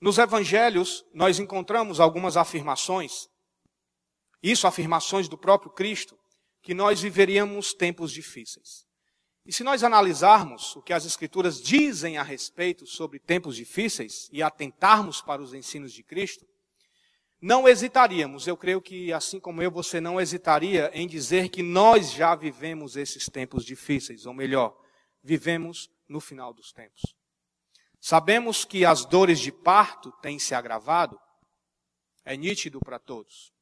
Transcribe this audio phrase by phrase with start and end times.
[0.00, 3.28] Nos evangelhos, nós encontramos algumas afirmações,
[4.40, 6.16] isso afirmações do próprio Cristo,
[6.62, 8.86] que nós viveríamos tempos difíceis.
[9.44, 14.42] E se nós analisarmos o que as Escrituras dizem a respeito sobre tempos difíceis e
[14.42, 16.46] atentarmos para os ensinos de Cristo,
[17.40, 22.12] não hesitaríamos, eu creio que assim como eu, você não hesitaria em dizer que nós
[22.12, 24.76] já vivemos esses tempos difíceis, ou melhor,
[25.22, 27.17] vivemos no final dos tempos.
[28.00, 31.18] Sabemos que as dores de parto têm se agravado,
[32.24, 33.52] é nítido para todos.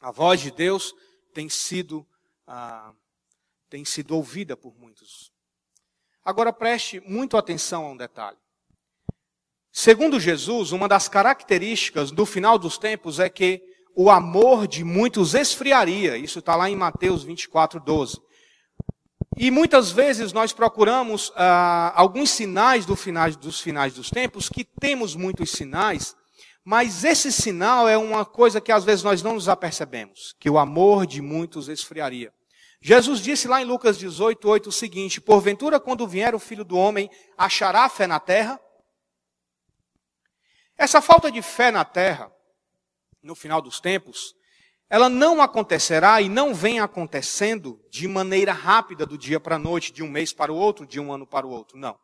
[0.00, 0.94] A voz de Deus
[1.32, 2.06] tem sido
[2.46, 2.92] ah,
[3.68, 5.32] tem sido ouvida por muitos.
[6.24, 8.38] Agora preste muito atenção a um detalhe.
[9.72, 13.60] Segundo Jesus, uma das características do final dos tempos é que
[13.96, 16.16] o amor de muitos esfriaria.
[16.16, 18.22] Isso está lá em Mateus 24, 12.
[19.36, 24.64] E muitas vezes nós procuramos ah, alguns sinais do finais, dos finais dos tempos, que
[24.64, 26.14] temos muitos sinais,
[26.64, 30.56] mas esse sinal é uma coisa que às vezes nós não nos apercebemos, que o
[30.56, 32.32] amor de muitos esfriaria.
[32.80, 36.76] Jesus disse lá em Lucas 18, 8 o seguinte: Porventura, quando vier o filho do
[36.76, 38.60] homem, achará fé na terra?
[40.76, 42.30] Essa falta de fé na terra,
[43.22, 44.34] no final dos tempos,
[44.88, 49.92] ela não acontecerá e não vem acontecendo de maneira rápida, do dia para a noite,
[49.92, 51.78] de um mês para o outro, de um ano para o outro.
[51.78, 51.98] Não.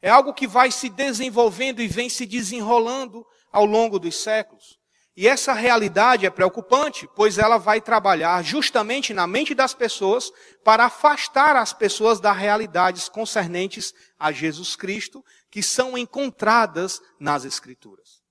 [0.00, 4.78] É algo que vai se desenvolvendo e vem se desenrolando ao longo dos séculos.
[5.16, 10.30] E essa realidade é preocupante, pois ela vai trabalhar justamente na mente das pessoas
[10.62, 18.22] para afastar as pessoas das realidades concernentes a Jesus Cristo, que são encontradas nas Escrituras.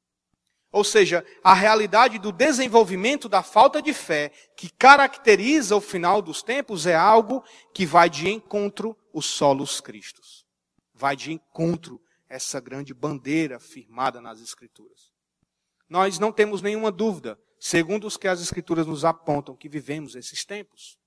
[0.72, 6.44] Ou seja, a realidade do desenvolvimento da falta de fé que caracteriza o final dos
[6.44, 10.46] tempos é algo que vai de encontro os solos Cristos.
[10.94, 15.18] Vai de encontro essa grande bandeira firmada nas Escrituras
[15.90, 20.44] nós não temos nenhuma dúvida, segundo os que as Escrituras nos apontam, que vivemos esses
[20.44, 20.98] tempos.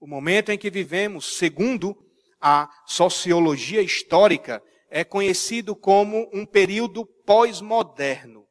[0.00, 1.96] O momento em que vivemos, segundo
[2.40, 8.41] a sociologia histórica, é conhecido como um período pós-moderno.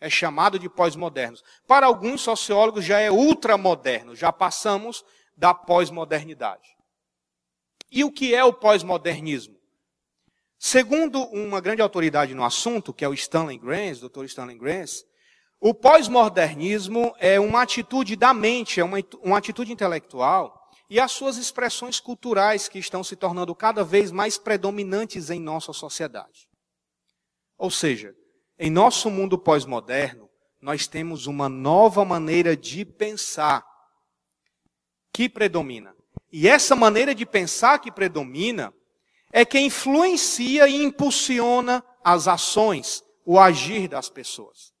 [0.00, 1.42] É chamado de pós-modernos.
[1.66, 5.04] Para alguns sociólogos já é ultramoderno, já passamos
[5.36, 6.76] da pós-modernidade.
[7.90, 9.58] E o que é o pós-modernismo?
[10.58, 14.24] Segundo uma grande autoridade no assunto, que é o Stanley Grants, Dr.
[14.24, 15.04] Stanley Grants,
[15.60, 20.58] o pós-modernismo é uma atitude da mente, é uma, uma atitude intelectual
[20.90, 25.72] e as suas expressões culturais que estão se tornando cada vez mais predominantes em nossa
[25.72, 26.48] sociedade.
[27.56, 28.14] Ou seja,
[28.58, 30.28] em nosso mundo pós-moderno,
[30.60, 33.64] nós temos uma nova maneira de pensar
[35.12, 35.94] que predomina.
[36.32, 38.74] E essa maneira de pensar que predomina
[39.32, 44.72] é que influencia e impulsiona as ações, o agir das pessoas.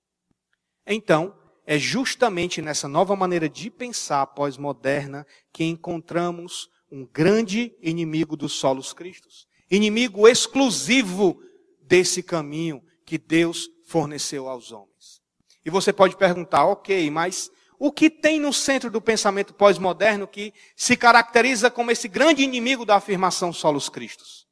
[0.86, 8.54] Então, é justamente nessa nova maneira de pensar pós-moderna que encontramos um grande inimigo dos
[8.54, 9.46] solos cristos.
[9.70, 11.40] Inimigo exclusivo
[11.82, 15.22] desse caminho que Deus forneceu aos homens.
[15.64, 20.52] E você pode perguntar, ok, mas o que tem no centro do pensamento pós-moderno que
[20.76, 24.46] se caracteriza como esse grande inimigo da afirmação solos cristos?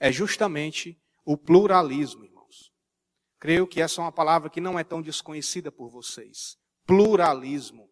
[0.00, 2.22] É justamente o pluralismo.
[3.42, 6.56] Creio que essa é uma palavra que não é tão desconhecida por vocês.
[6.86, 7.90] Pluralismo.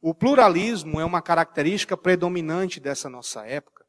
[0.00, 3.84] O pluralismo é uma característica predominante dessa nossa época.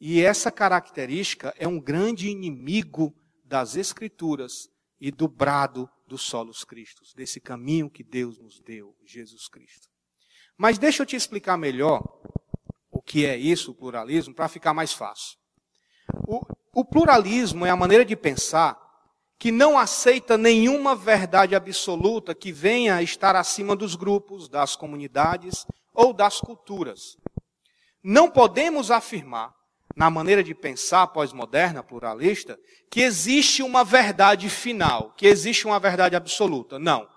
[0.00, 3.14] E essa característica é um grande inimigo
[3.48, 4.68] das Escrituras
[5.00, 9.88] e do brado dos solos cristos, desse caminho que Deus nos deu, Jesus Cristo.
[10.56, 12.02] Mas deixa eu te explicar melhor
[12.90, 15.38] o que é isso, o pluralismo, para ficar mais fácil.
[16.26, 16.40] O,
[16.74, 18.78] o pluralismo é a maneira de pensar
[19.38, 25.64] que não aceita nenhuma verdade absoluta que venha a estar acima dos grupos, das comunidades
[25.94, 27.16] ou das culturas.
[28.02, 29.54] Não podemos afirmar,
[29.98, 32.56] na maneira de pensar pós-moderna, pluralista,
[32.88, 36.78] que existe uma verdade final, que existe uma verdade absoluta.
[36.78, 37.08] Não.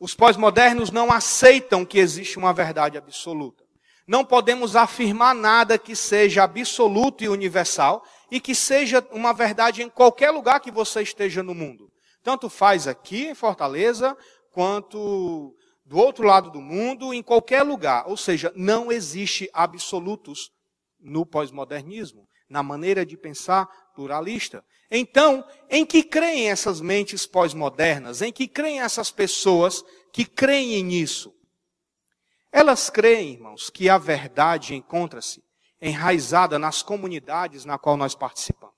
[0.00, 3.62] Os pós-modernos não aceitam que existe uma verdade absoluta.
[4.08, 9.90] Não podemos afirmar nada que seja absoluto e universal, e que seja uma verdade em
[9.90, 11.92] qualquer lugar que você esteja no mundo.
[12.22, 14.16] Tanto faz aqui em Fortaleza,
[14.50, 15.54] quanto
[15.84, 18.08] do outro lado do mundo, em qualquer lugar.
[18.08, 20.55] Ou seja, não existe absolutos
[21.06, 24.64] no pós-modernismo, na maneira de pensar pluralista.
[24.90, 28.22] Então, em que creem essas mentes pós-modernas?
[28.22, 31.34] Em que creem essas pessoas que creem nisso?
[32.52, 35.42] Elas creem, irmãos, que a verdade encontra-se
[35.80, 38.76] enraizada nas comunidades na qual nós participamos.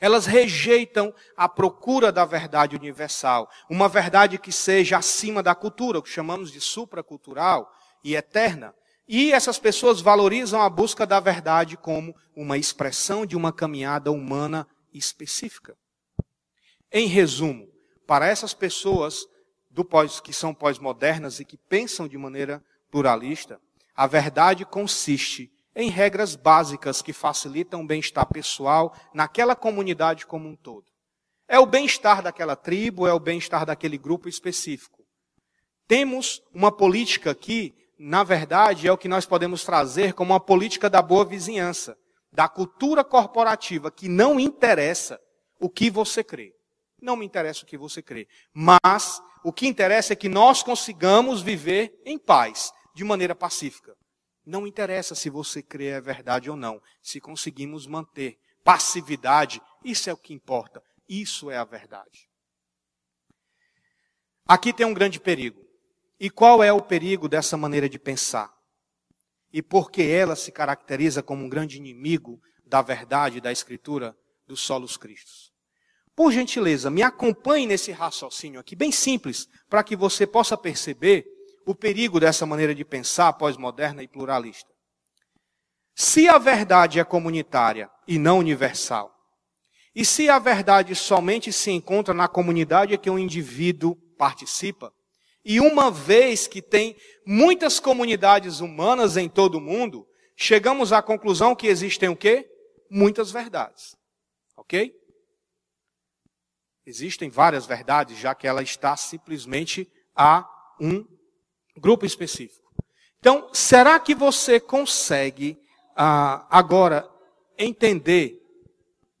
[0.00, 6.02] Elas rejeitam a procura da verdade universal, uma verdade que seja acima da cultura, o
[6.02, 7.70] que chamamos de supracultural
[8.04, 8.74] e eterna.
[9.08, 14.68] E essas pessoas valorizam a busca da verdade como uma expressão de uma caminhada humana
[14.92, 15.76] específica.
[16.92, 17.66] Em resumo,
[18.06, 19.26] para essas pessoas
[19.88, 23.60] pós, que são pós-modernas e que pensam de maneira pluralista,
[23.94, 30.56] a verdade consiste em regras básicas que facilitam o bem-estar pessoal naquela comunidade como um
[30.56, 30.86] todo.
[31.46, 35.04] É o bem-estar daquela tribo, é o bem-estar daquele grupo específico.
[35.86, 40.88] Temos uma política que, na verdade, é o que nós podemos trazer como uma política
[40.88, 41.96] da boa vizinhança,
[42.32, 45.20] da cultura corporativa, que não interessa
[45.58, 46.52] o que você crê.
[47.00, 48.28] Não me interessa o que você crê.
[48.54, 53.94] Mas o que interessa é que nós consigamos viver em paz, de maneira pacífica.
[54.46, 56.80] Não interessa se você crê é verdade ou não.
[57.02, 60.82] Se conseguimos manter passividade, isso é o que importa.
[61.08, 62.28] Isso é a verdade.
[64.46, 65.67] Aqui tem um grande perigo.
[66.20, 68.52] E qual é o perigo dessa maneira de pensar?
[69.52, 74.16] E por que ela se caracteriza como um grande inimigo da verdade da Escritura
[74.46, 75.52] dos solos cristos?
[76.16, 81.24] Por gentileza, me acompanhe nesse raciocínio aqui, bem simples, para que você possa perceber
[81.64, 84.68] o perigo dessa maneira de pensar pós-moderna e pluralista.
[85.94, 89.14] Se a verdade é comunitária e não universal,
[89.94, 94.92] e se a verdade somente se encontra na comunidade que um indivíduo participa,
[95.48, 100.06] e uma vez que tem muitas comunidades humanas em todo o mundo,
[100.36, 102.46] chegamos à conclusão que existem o quê?
[102.90, 103.96] Muitas verdades.
[104.54, 104.94] Ok?
[106.84, 110.46] Existem várias verdades, já que ela está simplesmente a
[110.78, 111.02] um
[111.78, 112.70] grupo específico.
[113.18, 115.58] Então, será que você consegue
[115.96, 117.08] ah, agora
[117.56, 118.38] entender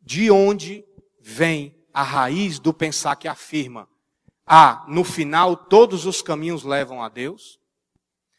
[0.02, 0.84] de onde
[1.18, 3.88] vem a raiz do pensar que afirma:
[4.48, 7.58] ah, no final todos os caminhos levam a Deus?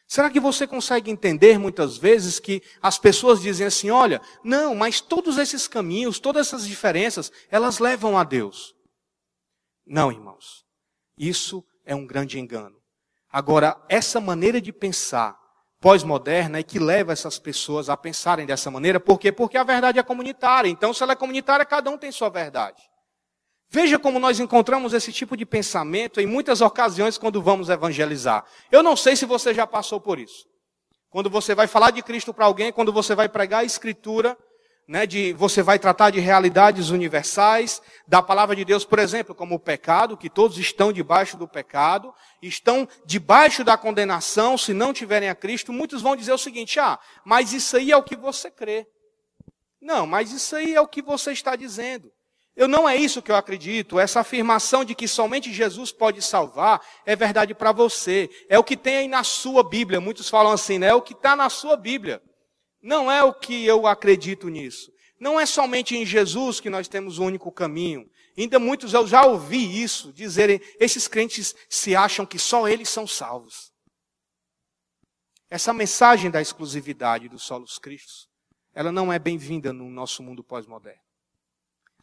[0.08, 5.00] Será que você consegue entender muitas vezes que as pessoas dizem assim: olha, não, mas
[5.00, 8.74] todos esses caminhos, todas essas diferenças, elas levam a Deus?
[9.86, 10.66] Não, irmãos.
[11.16, 12.76] Isso é um grande engano.
[13.32, 15.38] Agora, essa maneira de pensar
[15.80, 19.00] pós-moderna é que leva essas pessoas a pensarem dessa maneira.
[19.00, 19.32] Por quê?
[19.32, 20.70] Porque a verdade é comunitária.
[20.70, 22.89] Então, se ela é comunitária, cada um tem sua verdade.
[23.72, 28.44] Veja como nós encontramos esse tipo de pensamento em muitas ocasiões quando vamos evangelizar.
[28.72, 30.48] Eu não sei se você já passou por isso.
[31.10, 34.36] Quando você vai falar de Cristo para alguém, quando você vai pregar a Escritura,
[34.88, 39.54] né, de você vai tratar de realidades universais da palavra de Deus, por exemplo, como
[39.54, 42.12] o pecado, que todos estão debaixo do pecado,
[42.42, 45.72] estão debaixo da condenação se não tiverem a Cristo.
[45.72, 48.88] Muitos vão dizer o seguinte: ah, mas isso aí é o que você crê.
[49.80, 52.12] Não, mas isso aí é o que você está dizendo.
[52.60, 53.98] Eu não é isso que eu acredito.
[53.98, 58.30] Essa afirmação de que somente Jesus pode salvar é verdade para você.
[58.50, 60.02] É o que tem aí na sua Bíblia.
[60.02, 60.88] Muitos falam assim, né?
[60.88, 62.22] É o que está na sua Bíblia.
[62.84, 64.92] Não é o que eu acredito nisso.
[65.18, 68.06] Não é somente em Jesus que nós temos o único caminho.
[68.38, 73.08] Ainda muitos eu já ouvi isso dizerem, esses crentes se acham que só eles são
[73.08, 73.72] salvos.
[75.50, 78.28] Essa mensagem da exclusividade dos solos cristos,
[78.76, 81.09] ela não é bem-vinda no nosso mundo pós-moderno.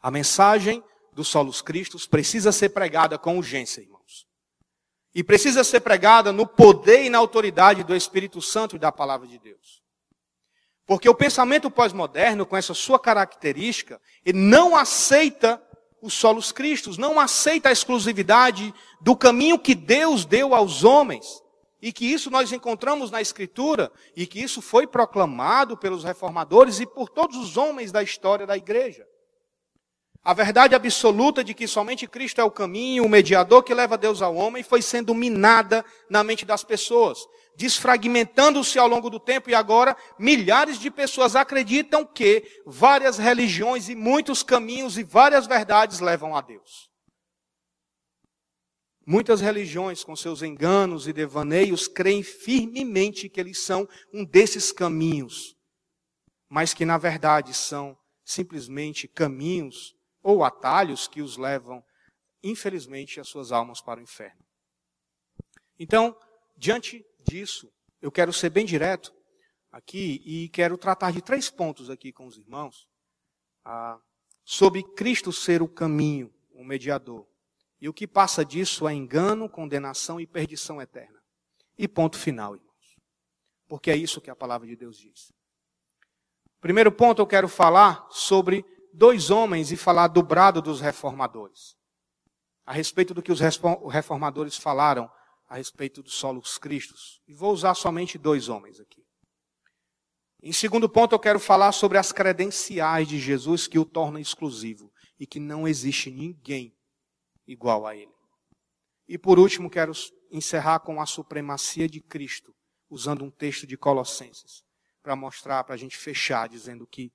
[0.00, 0.82] A mensagem
[1.12, 4.26] dos solos cristos precisa ser pregada com urgência, irmãos.
[5.14, 9.26] E precisa ser pregada no poder e na autoridade do Espírito Santo e da palavra
[9.26, 9.82] de Deus.
[10.86, 15.60] Porque o pensamento pós-moderno, com essa sua característica, ele não aceita
[16.00, 21.42] os solos cristos, não aceita a exclusividade do caminho que Deus deu aos homens.
[21.82, 26.86] E que isso nós encontramos na Escritura, e que isso foi proclamado pelos reformadores e
[26.86, 29.06] por todos os homens da história da igreja.
[30.26, 34.20] A verdade absoluta de que somente Cristo é o caminho, o mediador que leva Deus
[34.20, 37.20] ao homem, foi sendo minada na mente das pessoas
[37.56, 43.94] desfragmentando-se ao longo do tempo, e agora milhares de pessoas acreditam que várias religiões e
[43.94, 46.90] muitos caminhos e várias verdades levam a Deus.
[49.06, 55.54] Muitas religiões, com seus enganos e devaneios, creem firmemente que eles são um desses caminhos,
[56.50, 59.95] mas que na verdade são simplesmente caminhos
[60.26, 61.84] ou atalhos que os levam,
[62.42, 64.44] infelizmente, as suas almas para o inferno.
[65.78, 66.18] Então,
[66.56, 69.14] diante disso, eu quero ser bem direto
[69.70, 72.88] aqui e quero tratar de três pontos aqui com os irmãos.
[73.64, 74.00] Ah,
[74.44, 77.24] sobre Cristo ser o caminho, o mediador.
[77.80, 81.22] E o que passa disso é engano, condenação e perdição eterna.
[81.78, 82.96] E ponto final, irmãos.
[83.68, 85.32] Porque é isso que a palavra de Deus diz.
[86.60, 88.64] Primeiro ponto eu quero falar sobre
[88.96, 91.76] dois homens e falar do brado dos reformadores.
[92.64, 95.10] A respeito do que os reformadores falaram
[95.48, 97.20] a respeito dos solos cristos.
[97.28, 99.04] E vou usar somente dois homens aqui.
[100.42, 104.90] Em segundo ponto, eu quero falar sobre as credenciais de Jesus que o tornam exclusivo
[105.18, 106.74] e que não existe ninguém
[107.46, 108.12] igual a ele.
[109.08, 109.92] E por último, quero
[110.30, 112.54] encerrar com a supremacia de Cristo,
[112.90, 114.64] usando um texto de Colossenses,
[115.02, 117.12] para mostrar, para a gente fechar, dizendo que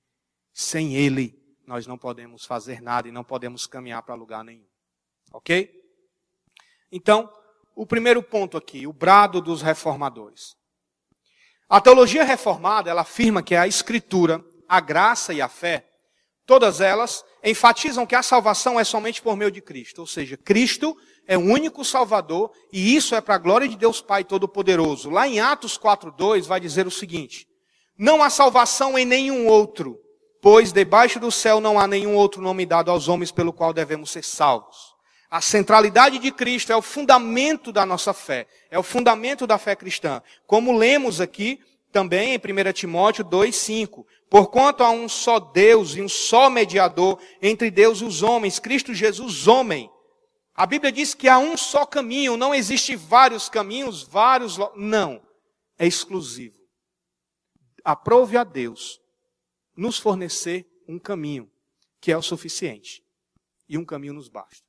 [0.52, 4.66] sem ele nós não podemos fazer nada e não podemos caminhar para lugar nenhum.
[5.32, 5.70] Ok?
[6.90, 7.32] Então,
[7.74, 10.56] o primeiro ponto aqui, o brado dos reformadores.
[11.68, 15.88] A teologia reformada, ela afirma que a escritura, a graça e a fé,
[16.44, 20.96] todas elas enfatizam que a salvação é somente por meio de Cristo, ou seja, Cristo
[21.26, 25.08] é o único salvador e isso é para a glória de Deus Pai todo-poderoso.
[25.08, 27.46] Lá em Atos 4:2 vai dizer o seguinte:
[27.96, 29.98] Não há salvação em nenhum outro,
[30.42, 34.10] pois debaixo do céu não há nenhum outro nome dado aos homens pelo qual devemos
[34.10, 34.92] ser salvos.
[35.30, 39.76] A centralidade de Cristo é o fundamento da nossa fé, é o fundamento da fé
[39.76, 40.20] cristã.
[40.44, 41.60] Como lemos aqui
[41.92, 44.04] também em 1 Timóteo 2,5.
[44.28, 48.92] Porquanto há um só Deus e um só mediador entre Deus e os homens, Cristo
[48.92, 49.90] Jesus, homem.
[50.54, 54.58] A Bíblia diz que há um só caminho, não existe vários caminhos, vários.
[54.74, 55.22] Não.
[55.78, 56.56] É exclusivo.
[57.84, 59.01] Aprove a Deus
[59.76, 61.50] nos fornecer um caminho
[62.00, 63.02] que é o suficiente.
[63.68, 64.66] E um caminho nos basta.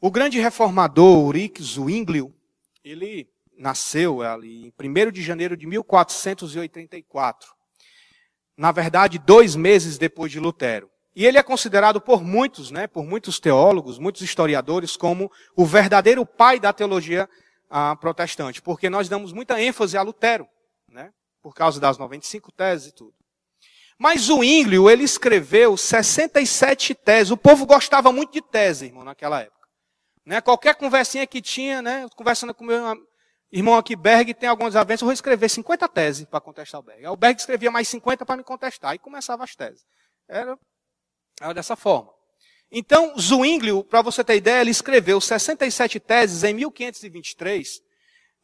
[0.00, 2.34] O grande reformador Ulrich Zwinglio,
[2.84, 7.54] ele nasceu ali em 1 de janeiro de 1484.
[8.56, 10.90] Na verdade, dois meses depois de Lutero.
[11.14, 16.26] E ele é considerado por muitos, né, por muitos teólogos, muitos historiadores, como o verdadeiro
[16.26, 17.26] pai da teologia
[17.70, 20.46] ah, protestante, porque nós damos muita ênfase a Lutero,
[20.86, 21.10] né,
[21.46, 23.14] por causa das 95 teses e tudo.
[23.96, 27.30] Mas o Ínglio, ele escreveu 67 teses.
[27.30, 29.68] O povo gostava muito de tese, irmão, naquela época.
[30.24, 30.40] Né?
[30.40, 32.04] Qualquer conversinha que tinha, né?
[32.16, 32.76] conversando com meu
[33.52, 37.06] irmão aqui, Berg, tem algumas avanças, eu vou escrever 50 teses para contestar o Berg.
[37.06, 39.86] Aí o Berg escrevia mais 50 para me contestar, e começava as teses.
[40.28, 40.58] Era,
[41.40, 42.12] era dessa forma.
[42.72, 47.85] Então, Zwinglio, para você ter ideia, ele escreveu 67 teses em 1523,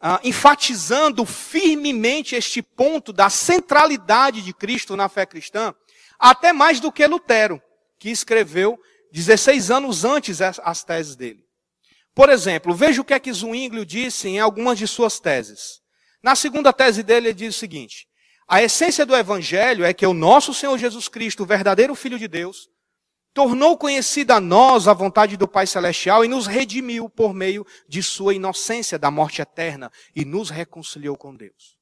[0.04, 5.72] ah, enfatizando firmemente este ponto da centralidade de Cristo na fé cristã,
[6.18, 7.62] até mais do que Lutero,
[8.00, 8.76] que escreveu
[9.12, 11.44] 16 anos antes as, teses dele.
[12.12, 15.80] Por exemplo, veja o que é que Zwinglio disse em algumas de suas teses.
[16.20, 18.08] Na segunda tese dele, ele diz o seguinte:
[18.48, 22.26] a essência do Evangelho é que o nosso Senhor Jesus Cristo, o verdadeiro Filho de
[22.26, 22.68] Deus,
[23.34, 28.02] tornou conhecida a nós a vontade do Pai Celestial e nos redimiu por meio de
[28.02, 31.76] sua inocência da morte eterna e nos reconciliou com Deus.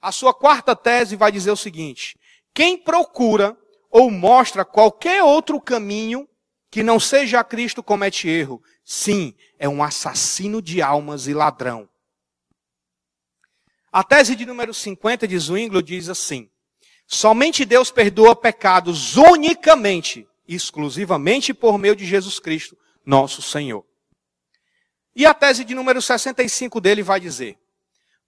[0.00, 2.18] A sua quarta tese vai dizer o seguinte:
[2.52, 3.56] quem procura
[3.90, 6.28] ou mostra qualquer outro caminho
[6.74, 8.60] que não seja a Cristo comete erro.
[8.84, 11.88] Sim, é um assassino de almas e ladrão.
[13.92, 16.50] A tese de número 50 de Zwinglio diz assim:
[17.06, 23.84] Somente Deus perdoa pecados unicamente, exclusivamente por meio de Jesus Cristo, nosso Senhor.
[25.14, 27.56] E a tese de número 65 dele vai dizer: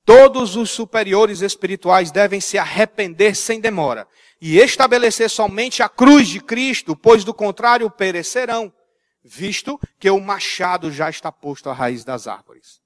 [0.04, 4.06] Todos os superiores espirituais devem se arrepender sem demora
[4.40, 8.72] e estabelecer somente a cruz de Cristo, pois do contrário perecerão,
[9.24, 12.80] visto que o machado já está posto à raiz das árvores.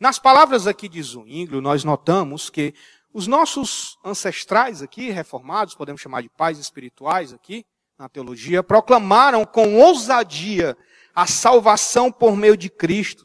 [0.00, 2.74] Nas palavras aqui de Zwinglio, nós notamos que
[3.12, 7.64] os nossos ancestrais aqui, reformados, podemos chamar de pais espirituais aqui,
[7.98, 10.76] na teologia, proclamaram com ousadia
[11.14, 13.24] a salvação por meio de Cristo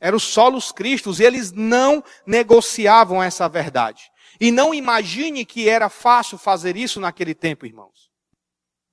[0.00, 4.10] eram os solos cristos, e eles não negociavam essa verdade.
[4.40, 8.10] E não imagine que era fácil fazer isso naquele tempo, irmãos.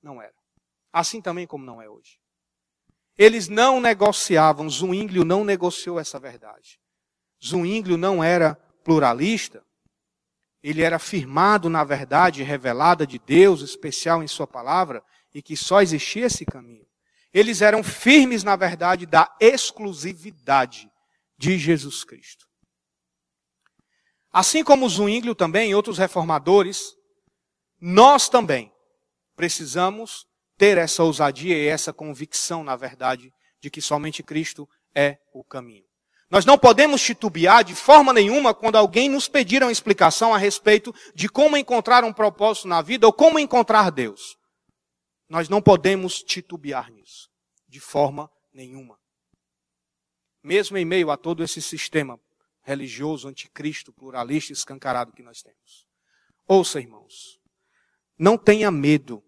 [0.02, 0.34] Não era.
[0.92, 2.18] Assim também como não é hoje.
[3.16, 6.78] Eles não negociavam, Zwinglio não negociou essa verdade.
[7.42, 9.64] Zwinglio não era pluralista.
[10.62, 15.02] Ele era firmado na verdade revelada de Deus, especial em sua palavra,
[15.34, 16.86] e que só existia esse caminho.
[17.32, 20.90] Eles eram firmes na verdade da exclusividade
[21.36, 22.46] de Jesus Cristo.
[24.32, 26.94] Assim como Zwinglio também e outros reformadores,
[27.80, 28.72] nós também
[29.36, 35.44] precisamos ter essa ousadia e essa convicção, na verdade, de que somente Cristo é o
[35.44, 35.87] caminho.
[36.30, 40.94] Nós não podemos titubear de forma nenhuma quando alguém nos pedir uma explicação a respeito
[41.14, 44.36] de como encontrar um propósito na vida ou como encontrar Deus.
[45.28, 47.30] Nós não podemos titubear nisso,
[47.66, 48.98] de forma nenhuma
[50.42, 52.18] mesmo em meio a todo esse sistema
[52.62, 55.86] religioso, anticristo, pluralista, escancarado que nós temos.
[56.46, 57.38] Ouça, irmãos,
[58.18, 59.22] não tenha medo,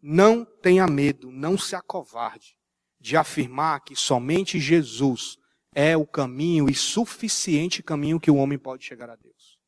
[0.00, 2.56] não tenha medo, não se acovarde
[3.00, 5.36] de afirmar que somente Jesus
[5.74, 9.58] é o caminho e suficiente caminho que o homem pode chegar a Deus.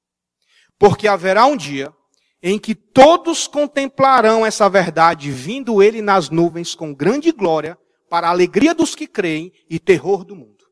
[0.79, 1.93] Porque haverá um dia
[2.43, 7.79] em que todos contemplarão essa verdade, vindo ele nas nuvens com grande glória,
[8.11, 10.65] para a alegria dos que creem e terror do mundo.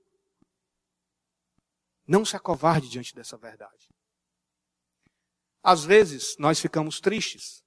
[2.07, 3.89] Não se acovarde diante dessa verdade.
[5.63, 7.63] Às vezes nós ficamos tristes,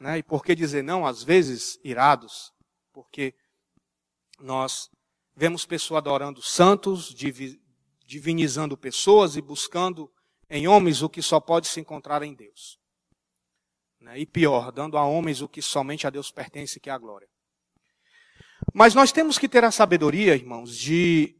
[0.00, 0.18] né?
[0.18, 1.06] E por que dizer não?
[1.06, 2.52] Às vezes irados,
[2.92, 3.34] porque
[4.40, 4.90] nós
[5.36, 7.14] vemos pessoas adorando santos,
[8.06, 10.10] divinizando pessoas e buscando
[10.48, 12.78] em homens o que só pode se encontrar em Deus.
[14.00, 14.20] Né?
[14.20, 17.28] E pior, dando a homens o que somente a Deus pertence, que é a glória.
[18.72, 21.36] Mas nós temos que ter a sabedoria, irmãos, de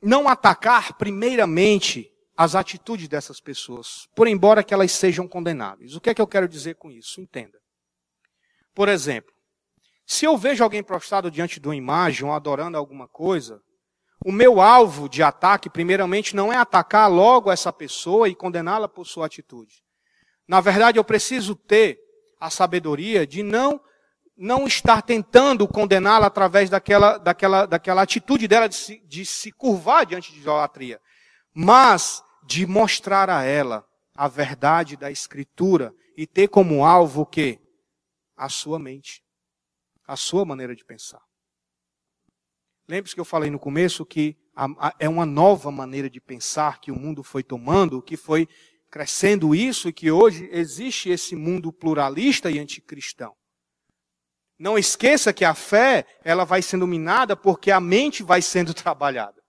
[0.00, 5.94] não atacar primeiramente as atitudes dessas pessoas, por embora que elas sejam condenáveis.
[5.94, 7.20] O que é que eu quero dizer com isso?
[7.20, 7.58] Entenda.
[8.74, 9.33] Por exemplo,
[10.06, 13.60] se eu vejo alguém prostrado diante de uma imagem ou adorando alguma coisa,
[14.24, 19.06] o meu alvo de ataque, primeiramente, não é atacar logo essa pessoa e condená-la por
[19.06, 19.82] sua atitude.
[20.48, 21.98] Na verdade, eu preciso ter
[22.40, 23.80] a sabedoria de não
[24.36, 30.04] não estar tentando condená-la através daquela, daquela, daquela atitude dela de se, de se curvar
[30.04, 31.00] diante de idolatria,
[31.54, 37.60] mas de mostrar a ela a verdade da Escritura e ter como alvo o quê?
[38.36, 39.22] A sua mente,
[40.06, 41.22] a sua maneira de pensar.
[42.88, 44.36] Lembre-se que eu falei no começo que
[44.98, 48.48] é uma nova maneira de pensar que o mundo foi tomando, que foi
[48.90, 53.34] crescendo isso e que hoje existe esse mundo pluralista e anticristão.
[54.58, 59.42] Não esqueça que a fé, ela vai sendo minada porque a mente vai sendo trabalhada.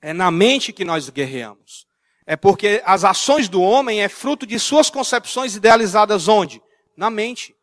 [0.00, 1.86] É na mente que nós guerreamos.
[2.24, 6.62] É porque as ações do homem é fruto de suas concepções idealizadas onde?
[6.96, 7.56] Na mente.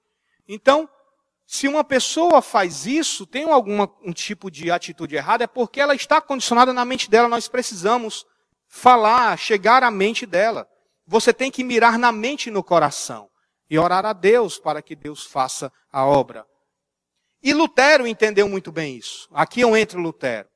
[0.47, 0.89] Então,
[1.47, 5.93] se uma pessoa faz isso, tem algum um tipo de atitude errada, é porque ela
[5.93, 7.27] está condicionada na mente dela.
[7.27, 8.25] Nós precisamos
[8.67, 10.67] falar, chegar à mente dela.
[11.05, 13.29] Você tem que mirar na mente e no coração
[13.69, 16.45] e orar a Deus para que Deus faça a obra.
[17.43, 19.27] E Lutero entendeu muito bem isso.
[19.31, 20.47] Aqui eu entro Lutero.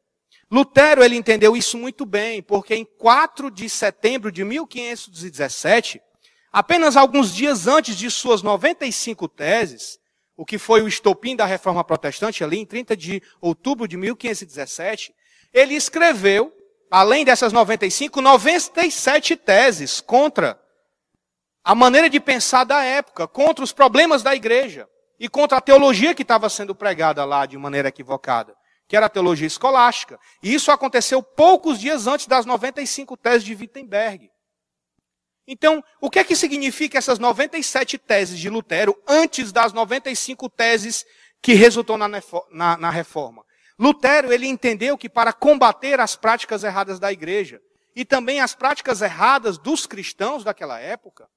[0.52, 6.02] Lutero ele entendeu isso muito bem, porque em 4 de setembro de 1517,
[6.52, 9.99] apenas alguns dias antes de suas 95 teses,
[10.40, 15.14] o que foi o estopim da reforma protestante ali em 30 de outubro de 1517,
[15.52, 16.54] ele escreveu,
[16.90, 20.58] além dessas 95, 97 teses contra
[21.62, 24.88] a maneira de pensar da época, contra os problemas da igreja
[25.20, 28.56] e contra a teologia que estava sendo pregada lá de maneira equivocada,
[28.88, 30.18] que era a teologia escolástica.
[30.42, 34.32] E isso aconteceu poucos dias antes das 95 teses de Wittenberg.
[35.52, 41.04] Então, o que é que significa essas 97 teses de Lutero antes das 95 teses
[41.42, 42.08] que resultou na,
[42.52, 43.44] na, na reforma?
[43.80, 47.60] Lutero, ele entendeu que para combater as práticas erradas da igreja
[47.96, 51.28] e também as práticas erradas dos cristãos daquela época,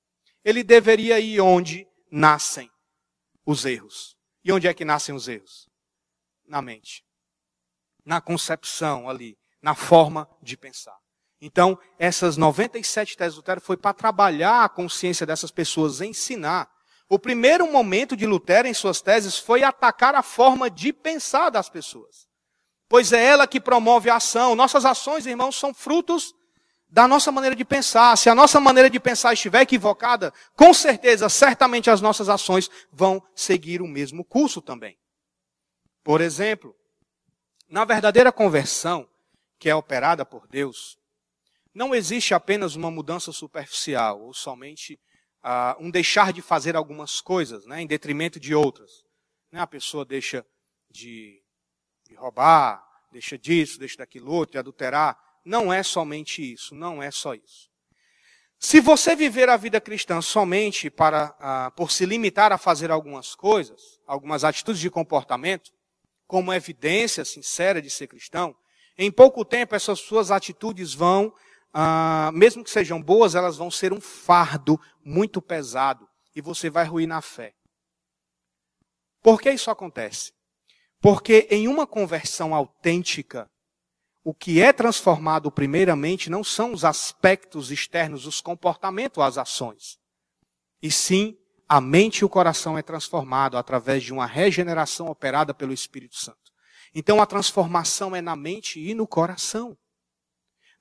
[0.44, 2.70] ele deveria ir onde nascem
[3.46, 4.14] os erros.
[4.44, 5.70] E onde é que nascem os erros?
[6.46, 7.02] Na mente.
[8.04, 11.01] Na concepção ali, na forma de pensar.
[11.44, 16.70] Então, essas 97 teses do Lutero foi para trabalhar a consciência dessas pessoas, ensinar.
[17.08, 21.68] O primeiro momento de Lutero em suas teses foi atacar a forma de pensar das
[21.68, 22.28] pessoas.
[22.88, 24.54] Pois é ela que promove a ação.
[24.54, 26.32] Nossas ações, irmãos, são frutos
[26.88, 28.16] da nossa maneira de pensar.
[28.16, 33.20] Se a nossa maneira de pensar estiver equivocada, com certeza, certamente as nossas ações vão
[33.34, 34.96] seguir o mesmo curso também.
[36.04, 36.72] Por exemplo,
[37.68, 39.08] na verdadeira conversão,
[39.58, 41.01] que é operada por Deus,
[41.74, 44.98] não existe apenas uma mudança superficial, ou somente
[45.44, 48.90] uh, um deixar de fazer algumas coisas, né, em detrimento de outras.
[49.50, 50.44] Né, a pessoa deixa
[50.90, 51.42] de,
[52.06, 57.10] de roubar, deixa disso, deixa daquilo outro, de adulterar não é somente isso, não é
[57.10, 57.70] só isso.
[58.58, 63.34] Se você viver a vida cristã somente para, ah, por se limitar a fazer algumas
[63.34, 65.72] coisas, algumas atitudes de comportamento,
[66.28, 68.54] como evidência sincera de ser cristão,
[68.96, 71.34] em pouco tempo essas suas atitudes vão,
[71.72, 76.84] ah, mesmo que sejam boas, elas vão ser um fardo muito pesado e você vai
[76.84, 77.54] ruir na fé.
[79.22, 80.32] Por que isso acontece?
[81.00, 83.50] Porque em uma conversão autêntica,
[84.24, 89.98] o que é transformado primeiramente não são os aspectos externos, os comportamentos, as ações.
[90.80, 91.36] E sim,
[91.68, 96.52] a mente e o coração é transformado através de uma regeneração operada pelo Espírito Santo.
[96.94, 99.76] Então a transformação é na mente e no coração.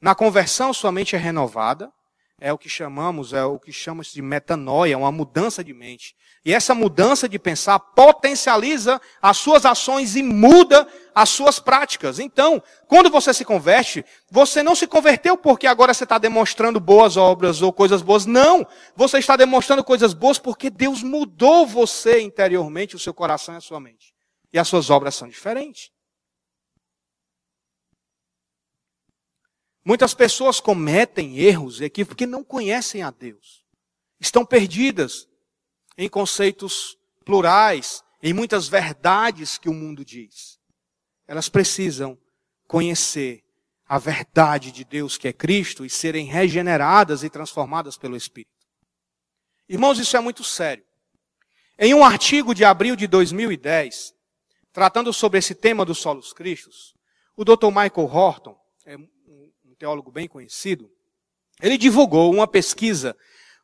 [0.01, 1.91] Na conversão, sua mente é renovada,
[2.39, 6.15] é o que chamamos, é o que chamamos de metanoia, uma mudança de mente.
[6.43, 12.17] E essa mudança de pensar potencializa as suas ações e muda as suas práticas.
[12.17, 17.15] Então, quando você se converte, você não se converteu porque agora você está demonstrando boas
[17.15, 18.25] obras ou coisas boas.
[18.25, 18.65] Não!
[18.95, 23.61] Você está demonstrando coisas boas porque Deus mudou você interiormente, o seu coração e a
[23.61, 24.15] sua mente.
[24.51, 25.91] E as suas obras são diferentes.
[29.83, 33.63] Muitas pessoas cometem erros e equívocos porque não conhecem a Deus.
[34.19, 35.27] Estão perdidas
[35.97, 40.59] em conceitos plurais, em muitas verdades que o mundo diz.
[41.27, 42.17] Elas precisam
[42.67, 43.43] conhecer
[43.87, 48.51] a verdade de Deus que é Cristo e serem regeneradas e transformadas pelo Espírito.
[49.67, 50.83] Irmãos, isso é muito sério.
[51.77, 54.13] Em um artigo de abril de 2010,
[54.71, 56.93] tratando sobre esse tema dos solos cristos,
[57.35, 57.67] o Dr.
[57.67, 58.97] Michael Horton, é
[59.81, 60.91] teólogo bem conhecido,
[61.59, 63.17] ele divulgou uma pesquisa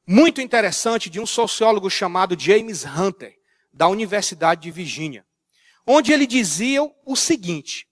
[0.05, 3.35] muito interessante de um sociólogo chamado James Hunter,
[3.71, 5.23] da Universidade de Virgínia,
[5.85, 7.87] onde ele dizia o seguinte: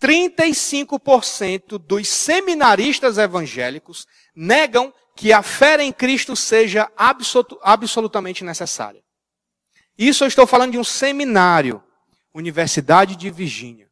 [0.00, 9.04] 35% dos seminaristas evangélicos negam que a fé em Cristo seja absolutamente necessária.
[9.98, 11.84] Isso eu estou falando de um seminário,
[12.32, 13.90] Universidade de Virgínia.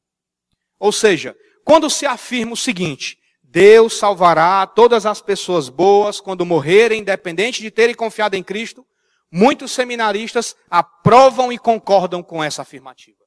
[0.79, 7.01] Ou seja, quando se afirma o seguinte, Deus salvará todas as pessoas boas quando morrerem,
[7.01, 8.87] independente de terem confiado em Cristo,
[9.31, 13.19] muitos seminaristas aprovam e concordam com essa afirmativa.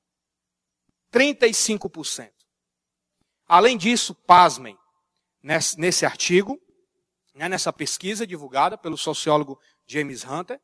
[1.14, 2.32] 35%.
[3.48, 4.78] Além disso, pasmem,
[5.42, 6.58] nesse, nesse artigo,
[7.36, 10.60] né, nessa pesquisa divulgada pelo sociólogo James Hunter,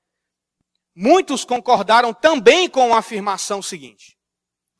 [0.95, 4.17] muitos concordaram também com a afirmação seguinte: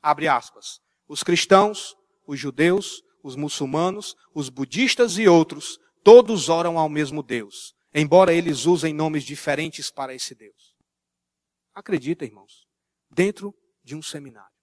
[0.01, 1.95] abre aspas, os cristãos
[2.29, 8.67] os judeus, os muçulmanos, os budistas e outros, todos oram ao mesmo Deus, embora eles
[8.67, 10.75] usem nomes diferentes para esse Deus.
[11.73, 12.67] Acredita, irmãos,
[13.09, 13.51] dentro
[13.83, 14.53] de um seminário.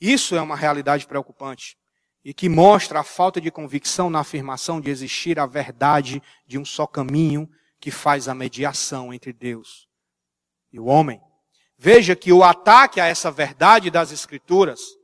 [0.00, 1.76] Isso é uma realidade preocupante
[2.24, 6.64] e que mostra a falta de convicção na afirmação de existir a verdade de um
[6.64, 9.86] só caminho que faz a mediação entre Deus
[10.72, 11.20] e o homem.
[11.78, 14.98] Veja que o ataque a essa verdade das Escrituras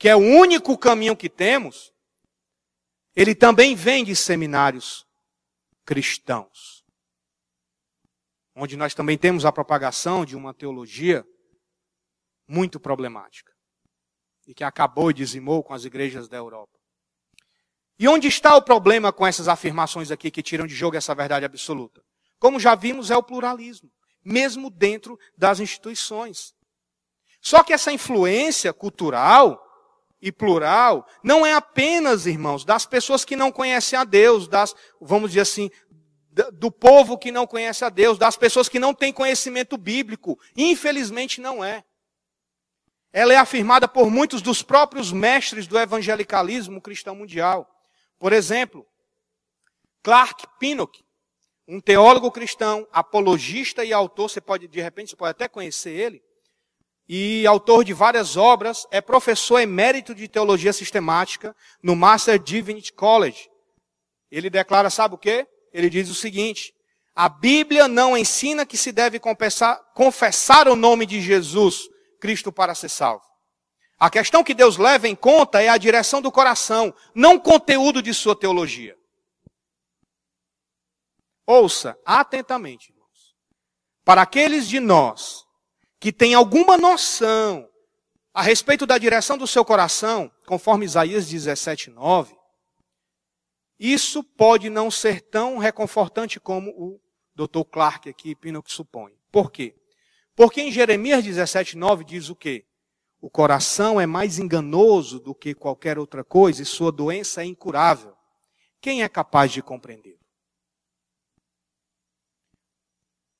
[0.00, 1.92] que é o único caminho que temos,
[3.14, 5.06] ele também vem de seminários
[5.84, 6.82] cristãos.
[8.56, 11.22] Onde nós também temos a propagação de uma teologia
[12.48, 13.52] muito problemática.
[14.46, 16.78] E que acabou e dizimou com as igrejas da Europa.
[17.98, 21.44] E onde está o problema com essas afirmações aqui que tiram de jogo essa verdade
[21.44, 22.02] absoluta?
[22.38, 23.92] Como já vimos, é o pluralismo,
[24.24, 26.54] mesmo dentro das instituições.
[27.42, 29.69] Só que essa influência cultural,
[30.20, 35.30] e plural não é apenas, irmãos, das pessoas que não conhecem a Deus, das, vamos
[35.30, 35.70] dizer assim,
[36.52, 40.38] do povo que não conhece a Deus, das pessoas que não têm conhecimento bíblico.
[40.56, 41.84] Infelizmente não é.
[43.12, 47.68] Ela é afirmada por muitos dos próprios mestres do evangelicalismo cristão mundial.
[48.18, 48.86] Por exemplo,
[50.02, 51.02] Clark Pinnock,
[51.66, 56.22] um teólogo cristão, apologista e autor, você pode, de repente, você pode até conhecer ele
[57.12, 63.50] e autor de várias obras, é professor emérito de teologia sistemática no Master Divinity College.
[64.30, 65.44] Ele declara, sabe o quê?
[65.72, 66.72] Ele diz o seguinte:
[67.12, 71.80] a Bíblia não ensina que se deve confessar, confessar o nome de Jesus,
[72.20, 73.24] Cristo, para ser salvo.
[73.98, 78.00] A questão que Deus leva em conta é a direção do coração, não o conteúdo
[78.00, 78.96] de sua teologia.
[81.44, 83.34] Ouça atentamente, irmãos.
[84.04, 85.49] Para aqueles de nós
[86.00, 87.68] que tem alguma noção
[88.32, 92.34] a respeito da direção do seu coração, conforme Isaías 17, 9,
[93.78, 97.00] isso pode não ser tão reconfortante como o
[97.34, 97.64] Dr.
[97.70, 99.12] Clark aqui, Pinnock supõe.
[99.30, 99.74] Por quê?
[100.34, 102.64] Porque em Jeremias 17, 9 diz o quê?
[103.20, 108.16] O coração é mais enganoso do que qualquer outra coisa e sua doença é incurável.
[108.80, 110.18] Quem é capaz de compreender?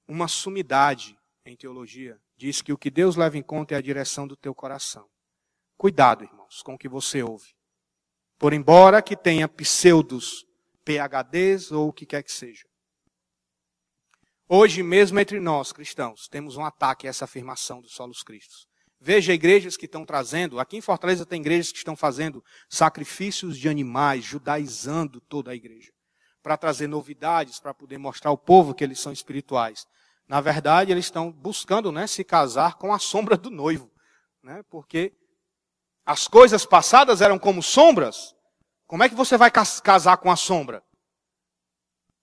[0.06, 4.26] Uma sumidade em teologia diz que o que Deus leva em conta é a direção
[4.26, 5.06] do teu coração.
[5.76, 7.54] Cuidado, irmãos, com o que você ouve.
[8.38, 10.46] Por embora que tenha pseudos,
[10.82, 12.64] PHDs ou o que quer que seja.
[14.48, 18.66] Hoje mesmo entre nós, cristãos, temos um ataque a essa afirmação dos solos cristos.
[18.98, 23.68] Veja igrejas que estão trazendo, aqui em Fortaleza tem igrejas que estão fazendo sacrifícios de
[23.68, 25.92] animais, judaizando toda a igreja,
[26.42, 29.86] para trazer novidades, para poder mostrar ao povo que eles são espirituais.
[30.30, 33.90] Na verdade, eles estão buscando né, se casar com a sombra do noivo.
[34.40, 35.12] Né, porque
[36.06, 38.32] as coisas passadas eram como sombras.
[38.86, 40.84] Como é que você vai casar com a sombra?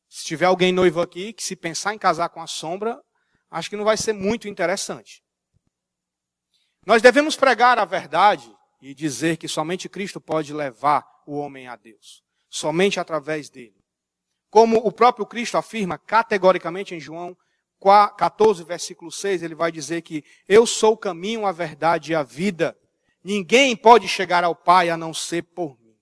[0.07, 2.97] Se tiver alguém noivo aqui que se pensar em casar com a sombra,
[3.51, 5.21] acho que não vai ser muito interessante.
[6.85, 8.49] Nós devemos pregar a verdade
[8.81, 12.23] e dizer que somente Cristo pode levar o homem a Deus.
[12.49, 13.75] Somente através dele.
[14.49, 17.35] Como o próprio Cristo afirma categoricamente em João
[17.79, 22.23] 14, versículo 6, ele vai dizer que eu sou o caminho, a verdade e a
[22.23, 22.77] vida.
[23.23, 25.95] Ninguém pode chegar ao Pai a não ser por mim.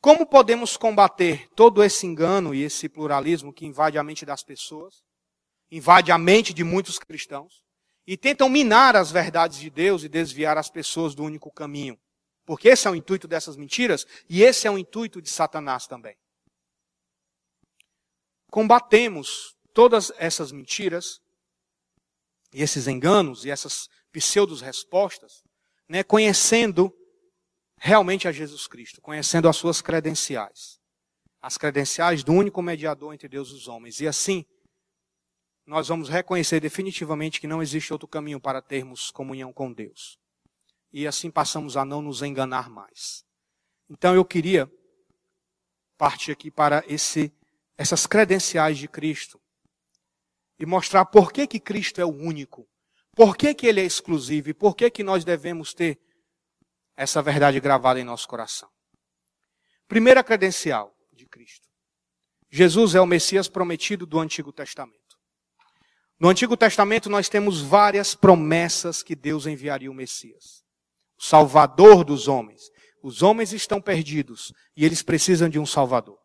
[0.00, 5.02] Como podemos combater todo esse engano e esse pluralismo que invade a mente das pessoas,
[5.70, 7.62] invade a mente de muitos cristãos
[8.06, 11.98] e tentam minar as verdades de Deus e desviar as pessoas do único caminho?
[12.46, 16.16] Porque esse é o intuito dessas mentiras e esse é o intuito de Satanás também.
[18.50, 21.20] Combatemos todas essas mentiras
[22.52, 25.44] e esses enganos e essas pseudos respostas,
[25.88, 26.94] né, conhecendo
[27.76, 30.78] realmente a Jesus Cristo, conhecendo as suas credenciais.
[31.40, 34.00] As credenciais do único mediador entre Deus e os homens.
[34.00, 34.44] E assim,
[35.64, 40.18] nós vamos reconhecer definitivamente que não existe outro caminho para termos comunhão com Deus.
[40.92, 43.24] E assim passamos a não nos enganar mais.
[43.88, 44.70] Então eu queria
[45.96, 47.32] partir aqui para esse,
[47.78, 49.40] essas credenciais de Cristo
[50.60, 52.68] e mostrar por que, que Cristo é o único,
[53.16, 55.98] por que, que ele é exclusivo e por que, que nós devemos ter
[56.94, 58.68] essa verdade gravada em nosso coração.
[59.88, 61.66] Primeira credencial de Cristo.
[62.50, 64.98] Jesus é o Messias prometido do Antigo Testamento.
[66.18, 70.62] No Antigo Testamento nós temos várias promessas que Deus enviaria o Messias.
[71.18, 72.60] O Salvador dos homens.
[73.02, 76.18] Os homens estão perdidos e eles precisam de um Salvador.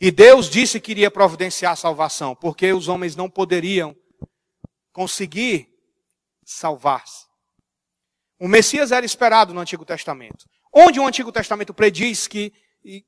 [0.00, 3.94] E Deus disse que iria providenciar a salvação, porque os homens não poderiam
[4.92, 5.68] conseguir
[6.44, 7.26] salvar-se.
[8.38, 10.46] O Messias era esperado no Antigo Testamento.
[10.72, 12.52] Onde o Antigo Testamento prediz que,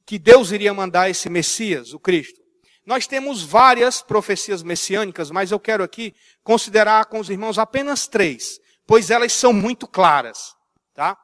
[0.04, 2.40] que Deus iria mandar esse Messias, o Cristo?
[2.84, 8.60] Nós temos várias profecias messiânicas, mas eu quero aqui considerar com os irmãos apenas três,
[8.86, 10.54] pois elas são muito claras,
[10.92, 11.16] tá?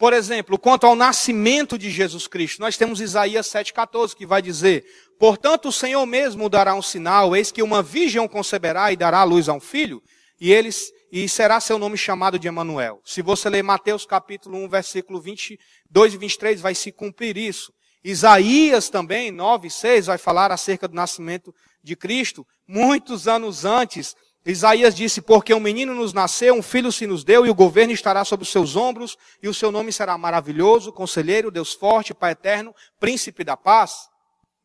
[0.00, 4.82] Por exemplo, quanto ao nascimento de Jesus Cristo, nós temos Isaías 7,14, que vai dizer:
[5.18, 9.46] Portanto, o Senhor mesmo dará um sinal, eis que uma virgem conceberá e dará luz
[9.46, 10.02] a um filho,
[10.40, 13.02] e eles e será seu nome chamado de Emanuel.
[13.04, 17.70] Se você ler Mateus capítulo 1, versículo 22 e 23, vai se cumprir isso.
[18.02, 22.46] Isaías também, 9 e 6, vai falar acerca do nascimento de Cristo.
[22.66, 27.44] Muitos anos antes, Isaías disse, porque um menino nos nasceu, um filho se nos deu,
[27.44, 31.50] e o governo estará sobre os seus ombros, e o seu nome será maravilhoso, conselheiro,
[31.50, 34.08] Deus forte, Pai eterno, príncipe da paz.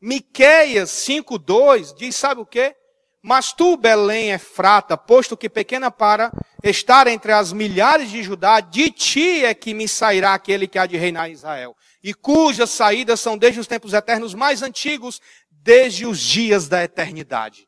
[0.01, 2.73] Miqueias 5:2 diz, sabe o quê?
[3.21, 6.31] Mas tu, Belém, é frata, posto que pequena para
[6.63, 10.85] estar entre as milhares de Judá, de ti é que me sairá aquele que há
[10.85, 16.05] de reinar em Israel, e cujas saídas são desde os tempos eternos mais antigos, desde
[16.05, 17.67] os dias da eternidade.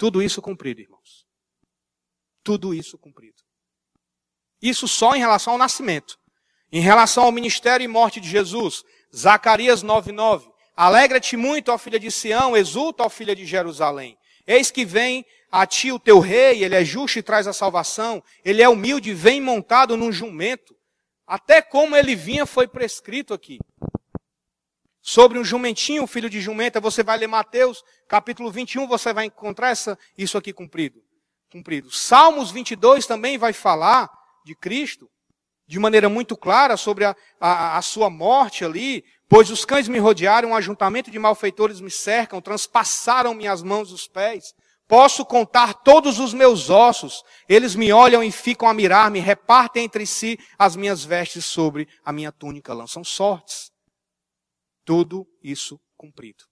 [0.00, 1.26] Tudo isso cumprido, irmãos.
[2.42, 3.36] Tudo isso cumprido.
[4.62, 6.16] Isso só em relação ao nascimento.
[6.72, 8.82] Em relação ao ministério e morte de Jesus,
[9.14, 10.50] Zacarias 9:9.
[10.74, 14.16] Alegra-te muito, ó filha de Sião, exulta, ó filha de Jerusalém.
[14.46, 18.24] Eis que vem a ti o teu rei, ele é justo e traz a salvação,
[18.42, 20.74] ele é humilde, vem montado num jumento.
[21.26, 23.58] Até como ele vinha foi prescrito aqui.
[25.02, 29.70] Sobre um jumentinho, filho de jumenta, você vai ler Mateus, capítulo 21, você vai encontrar
[29.70, 31.00] essa, isso aqui cumprido.
[31.50, 31.90] cumprido.
[31.90, 34.10] Salmos 22 também vai falar
[34.44, 35.08] de Cristo,
[35.66, 40.00] de maneira muito clara sobre a, a, a sua morte ali, Pois os cães me
[40.00, 44.52] rodearam, um ajuntamento de malfeitores me cercam, transpassaram minhas mãos os pés.
[44.88, 47.22] Posso contar todos os meus ossos.
[47.48, 52.12] Eles me olham e ficam a mirar-me, repartem entre si as minhas vestes sobre a
[52.12, 53.70] minha túnica, lançam sortes.
[54.90, 56.42] Tudo isso cumprido.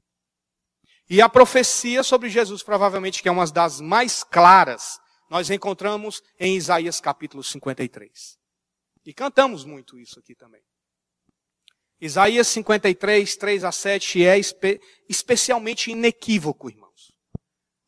[1.11, 6.57] E a profecia sobre Jesus, provavelmente que é uma das mais claras, nós encontramos em
[6.57, 8.39] Isaías capítulo 53.
[9.05, 10.63] E cantamos muito isso aqui também.
[12.01, 16.88] Isaías 53, 3 a 7 é espe especialmente inequívoco, irmãos.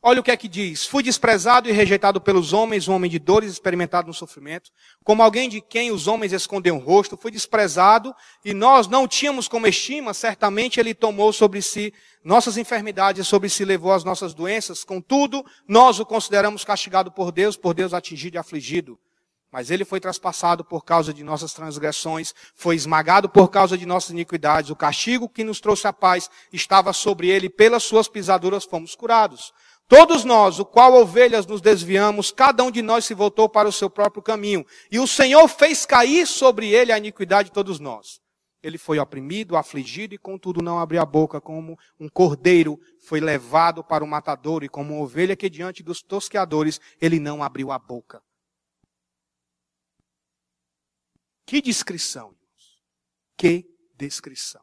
[0.03, 0.87] Olha o que é que diz.
[0.87, 4.71] Fui desprezado e rejeitado pelos homens, um homem de dores, experimentado no sofrimento.
[5.05, 9.47] Como alguém de quem os homens escondem o rosto, fui desprezado e nós não tínhamos
[9.47, 11.93] como estima, certamente ele tomou sobre si
[12.25, 14.85] nossas enfermidades, sobre si levou as nossas doenças.
[14.85, 18.99] Contudo, nós o consideramos castigado por Deus, por Deus atingido e afligido.
[19.53, 24.11] Mas ele foi traspassado por causa de nossas transgressões, foi esmagado por causa de nossas
[24.11, 24.71] iniquidades.
[24.71, 29.53] O castigo que nos trouxe a paz estava sobre ele, pelas suas pisaduras fomos curados.
[29.91, 33.73] Todos nós, o qual ovelhas nos desviamos, cada um de nós se voltou para o
[33.73, 34.65] seu próprio caminho.
[34.89, 38.21] E o Senhor fez cair sobre ele a iniquidade de todos nós.
[38.63, 43.83] Ele foi oprimido, afligido e contudo não abriu a boca, como um cordeiro foi levado
[43.83, 47.79] para o matador e como uma ovelha que diante dos tosqueadores ele não abriu a
[47.79, 48.23] boca.
[51.45, 52.33] Que descrição.
[53.37, 54.63] Que descrição.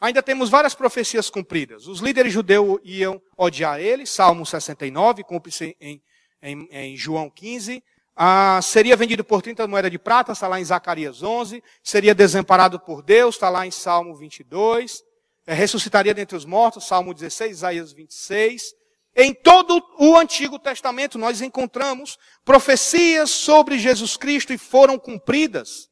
[0.00, 1.86] Ainda temos várias profecias cumpridas.
[1.86, 6.02] Os líderes judeus iam odiar ele, Salmo 69, cumpre-se em,
[6.42, 7.82] em, em João 15.
[8.16, 11.62] Ah, seria vendido por 30 moedas de prata, está lá em Zacarias 11.
[11.82, 15.02] Seria desamparado por Deus, está lá em Salmo 22.
[15.46, 18.74] É, ressuscitaria dentre os mortos, Salmo 16, Isaías 26.
[19.16, 25.88] Em todo o Antigo Testamento nós encontramos profecias sobre Jesus Cristo e foram cumpridas.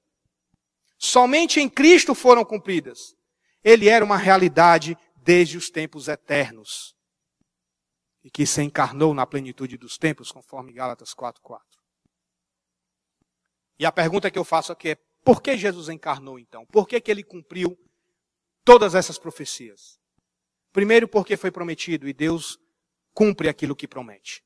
[0.99, 3.15] Somente em Cristo foram cumpridas.
[3.65, 6.95] Ele era uma realidade desde os tempos eternos.
[8.25, 11.61] E que se encarnou na plenitude dos tempos, conforme Gálatas 4:4.
[13.79, 16.65] E a pergunta que eu faço aqui é: por que Jesus encarnou então?
[16.67, 17.77] Por que, que ele cumpriu
[18.65, 19.99] todas essas profecias?
[20.73, 22.59] Primeiro, porque foi prometido e Deus
[23.13, 24.43] cumpre aquilo que promete.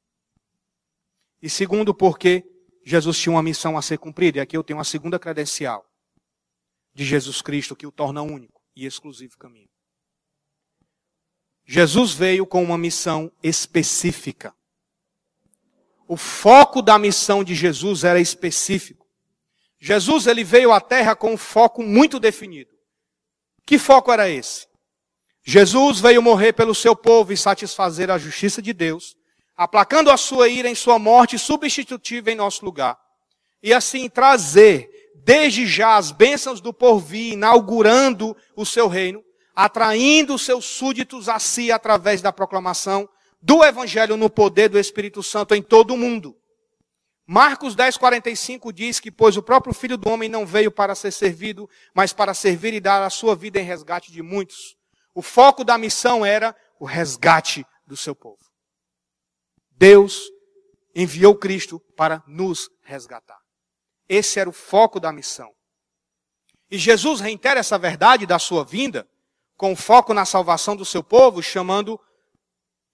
[1.40, 2.44] E segundo, porque
[2.82, 4.38] Jesus tinha uma missão a ser cumprida.
[4.38, 5.86] E aqui eu tenho uma segunda credencial
[6.94, 9.70] de Jesus Cristo que o torna único e exclusivo caminho.
[11.64, 14.54] Jesus veio com uma missão específica.
[16.06, 19.04] O foco da missão de Jesus era específico.
[19.80, 22.70] Jesus ele veio à terra com um foco muito definido.
[23.66, 24.68] Que foco era esse?
[25.42, 29.16] Jesus veio morrer pelo seu povo e satisfazer a justiça de Deus,
[29.56, 32.98] aplacando a sua ira em sua morte substitutiva em nosso lugar.
[33.60, 34.95] E assim trazer
[35.26, 39.24] desde já as bênçãos do porvir, inaugurando o seu reino,
[39.56, 43.08] atraindo os seus súditos a si através da proclamação
[43.42, 46.36] do evangelho no poder do Espírito Santo em todo o mundo.
[47.26, 51.68] Marcos 10:45 diz que pois o próprio Filho do homem não veio para ser servido,
[51.92, 54.76] mas para servir e dar a sua vida em resgate de muitos.
[55.12, 58.38] O foco da missão era o resgate do seu povo.
[59.72, 60.20] Deus
[60.94, 63.45] enviou Cristo para nos resgatar.
[64.08, 65.52] Esse era o foco da missão.
[66.70, 69.08] E Jesus reitera essa verdade da sua vinda,
[69.56, 71.98] com foco na salvação do seu povo, chamando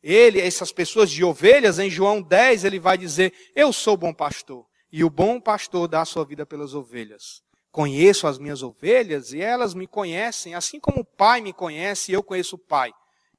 [0.02, 4.66] ele, essas pessoas de ovelhas, em João 10, ele vai dizer: Eu sou bom pastor,
[4.90, 7.42] e o bom pastor dá a sua vida pelas ovelhas.
[7.70, 12.14] Conheço as minhas ovelhas e elas me conhecem, assim como o Pai me conhece e
[12.14, 12.92] eu conheço o Pai.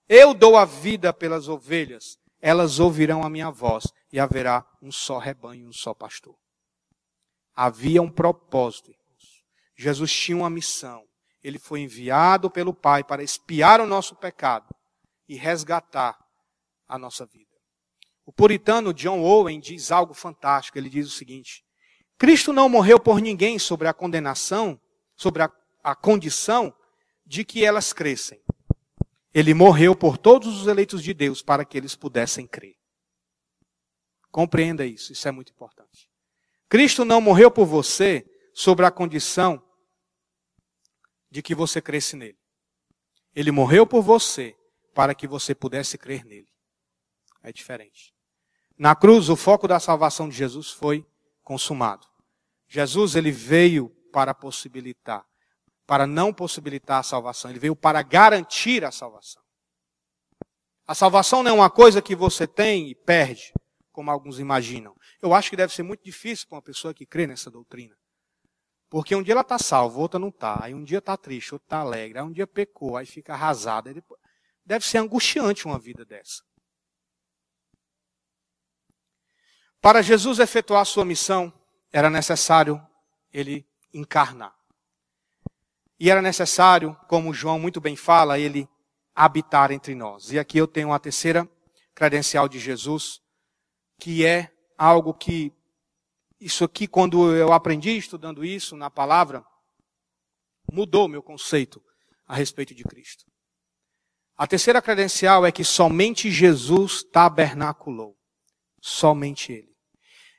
[0.09, 5.19] Eu dou a vida pelas ovelhas, elas ouvirão a minha voz e haverá um só
[5.19, 6.35] rebanho, um só pastor.
[7.55, 9.43] Havia um propósito, irmãos.
[9.75, 11.03] Jesus tinha uma missão.
[11.43, 14.73] Ele foi enviado pelo Pai para espiar o nosso pecado
[15.27, 16.17] e resgatar
[16.87, 17.51] a nossa vida.
[18.25, 20.77] O puritano John Owen diz algo fantástico.
[20.77, 21.63] Ele diz o seguinte:
[22.17, 24.79] Cristo não morreu por ninguém sobre a condenação,
[25.15, 25.51] sobre a,
[25.83, 26.73] a condição
[27.25, 28.41] de que elas crescem.
[29.33, 32.75] Ele morreu por todos os eleitos de Deus para que eles pudessem crer.
[34.31, 36.12] Compreenda isso, isso é muito importante.
[36.73, 39.63] Cristo não morreu por você sobre a condição
[41.29, 42.39] de que você cresce nele.
[43.35, 44.57] Ele morreu por você
[44.91, 46.51] para que você pudesse crer nele
[47.43, 48.11] é diferente.
[48.75, 51.05] Na cruz, o foco da salvação de Jesus foi
[51.43, 52.07] consumado.
[52.67, 55.23] Jesus, ele veio para possibilitar,
[55.85, 59.43] para não possibilitar a salvação, ele veio para garantir a salvação.
[60.87, 63.53] A salvação não é uma coisa que você tem e perde,
[63.91, 64.95] como alguns imaginam.
[65.23, 67.97] Eu acho que deve ser muito difícil para uma pessoa que crê nessa doutrina.
[68.89, 70.61] Porque um dia ela está salva, outra não está.
[70.61, 72.19] Aí um dia está triste, outro está alegre.
[72.19, 73.95] Aí um dia pecou, aí fica arrasada.
[74.65, 76.43] Deve ser angustiante uma vida dessa.
[79.79, 81.53] Para Jesus efetuar sua missão,
[81.89, 82.85] era necessário
[83.31, 84.53] ele encarnar.
[85.97, 88.67] E era necessário, como João muito bem fala, ele
[89.15, 90.33] habitar entre nós.
[90.33, 91.49] E aqui eu tenho a terceira
[91.95, 93.21] credencial de Jesus,
[93.97, 95.51] que é algo que,
[96.39, 99.43] isso aqui, quando eu aprendi estudando isso na palavra,
[100.71, 101.81] mudou meu conceito
[102.27, 103.25] a respeito de Cristo.
[104.35, 108.17] A terceira credencial é que somente Jesus tabernaculou.
[108.81, 109.73] Somente Ele.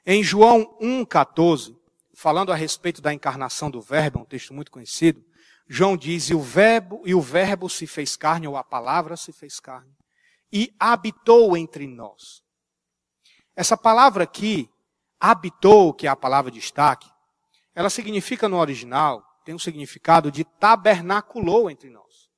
[0.05, 1.74] Em João 1,14,
[2.14, 5.24] falando a respeito da encarnação do Verbo, um texto muito conhecido,
[5.66, 9.32] João diz: e o verbo, e o verbo se fez carne, ou a palavra se
[9.32, 9.97] fez carne,
[10.53, 12.43] e habitou entre nós.
[13.57, 14.68] Essa palavra aqui,
[15.20, 17.09] habitou, que é a palavra de destaque,
[17.74, 22.28] ela significa no original, tem um significado de tabernaculou entre nós.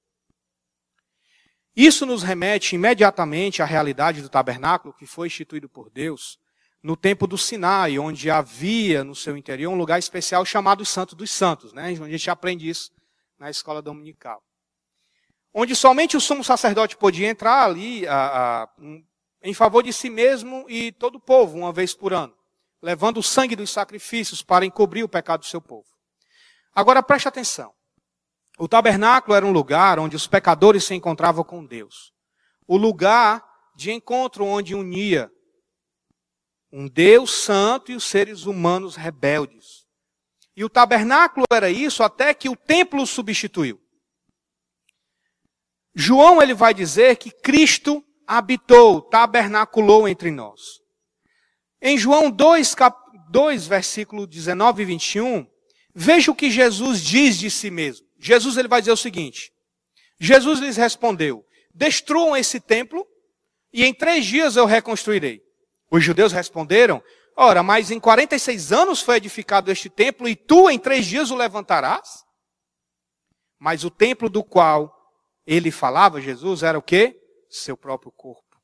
[1.74, 6.38] Isso nos remete imediatamente à realidade do tabernáculo que foi instituído por Deus
[6.82, 11.30] no tempo do Sinai, onde havia no seu interior um lugar especial chamado Santo dos
[11.30, 11.90] Santos, né?
[11.90, 12.92] onde a gente aprende isso
[13.38, 14.42] na escola dominical.
[15.52, 18.68] Onde somente o sumo sacerdote podia entrar ali a, a,
[19.46, 22.36] em favor de si mesmo e todo o povo, uma vez por ano,
[22.82, 25.86] levando o sangue dos sacrifícios para encobrir o pecado do seu povo.
[26.74, 27.72] Agora preste atenção.
[28.58, 32.12] O tabernáculo era um lugar onde os pecadores se encontravam com Deus.
[32.66, 33.40] O lugar
[33.76, 35.30] de encontro onde unia
[36.72, 39.86] um Deus santo e os seres humanos rebeldes.
[40.56, 43.80] E o tabernáculo era isso até que o templo substituiu.
[45.94, 50.80] João ele vai dizer que Cristo habitou, tabernaculou entre nós.
[51.80, 53.06] Em João 2, cap...
[53.28, 55.46] 2 versículo 19 e 21,
[55.94, 58.06] veja o que Jesus diz de si mesmo.
[58.18, 59.52] Jesus ele vai dizer o seguinte:
[60.18, 63.06] Jesus lhes respondeu: Destruam esse templo
[63.72, 65.42] e em três dias eu reconstruirei.
[65.90, 67.02] Os judeus responderam:
[67.36, 71.36] Ora, mas em 46 anos foi edificado este templo e tu em três dias o
[71.36, 72.24] levantarás?
[73.58, 74.94] Mas o templo do qual
[75.46, 77.20] ele falava, Jesus, era o quê?
[77.56, 78.60] Seu próprio corpo.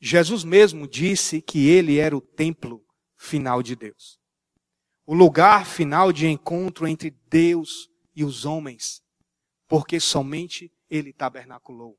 [0.00, 2.84] Jesus mesmo disse que ele era o templo
[3.16, 4.18] final de Deus.
[5.04, 9.02] O lugar final de encontro entre Deus e os homens.
[9.68, 11.98] Porque somente ele tabernaculou.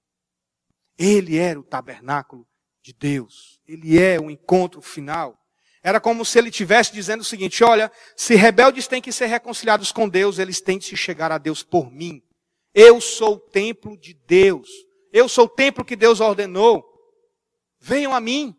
[0.98, 2.48] Ele era o tabernáculo
[2.82, 3.62] de Deus.
[3.68, 5.38] Ele é o encontro final.
[5.84, 9.92] Era como se ele estivesse dizendo o seguinte: olha, se rebeldes têm que ser reconciliados
[9.92, 12.24] com Deus, eles têm que se chegar a Deus por mim.
[12.74, 14.70] Eu sou o templo de Deus.
[15.12, 16.84] Eu sou o templo que Deus ordenou.
[17.80, 18.56] Venham a mim.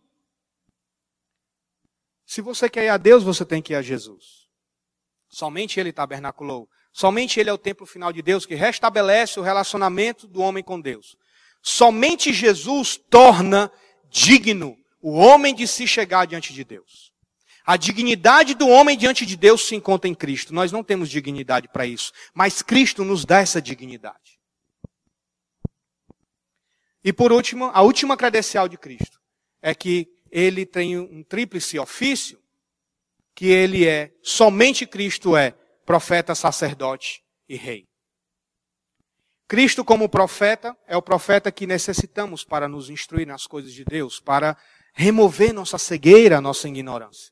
[2.26, 4.48] Se você quer ir a Deus, você tem que ir a Jesus.
[5.28, 6.68] Somente Ele tabernaculou.
[6.92, 10.80] Somente Ele é o templo final de Deus que restabelece o relacionamento do homem com
[10.80, 11.16] Deus.
[11.62, 13.70] Somente Jesus torna
[14.10, 17.12] digno o homem de se chegar diante de Deus.
[17.64, 20.52] A dignidade do homem diante de Deus se encontra em Cristo.
[20.52, 24.18] Nós não temos dignidade para isso, mas Cristo nos dá essa dignidade.
[27.04, 29.20] E por último, a última credencial de Cristo
[29.60, 32.40] é que ele tem um tríplice ofício,
[33.34, 35.52] que ele é, somente Cristo é
[35.84, 37.86] profeta, sacerdote e rei.
[39.48, 44.18] Cristo, como profeta, é o profeta que necessitamos para nos instruir nas coisas de Deus,
[44.18, 44.56] para
[44.94, 47.30] remover nossa cegueira, nossa ignorância.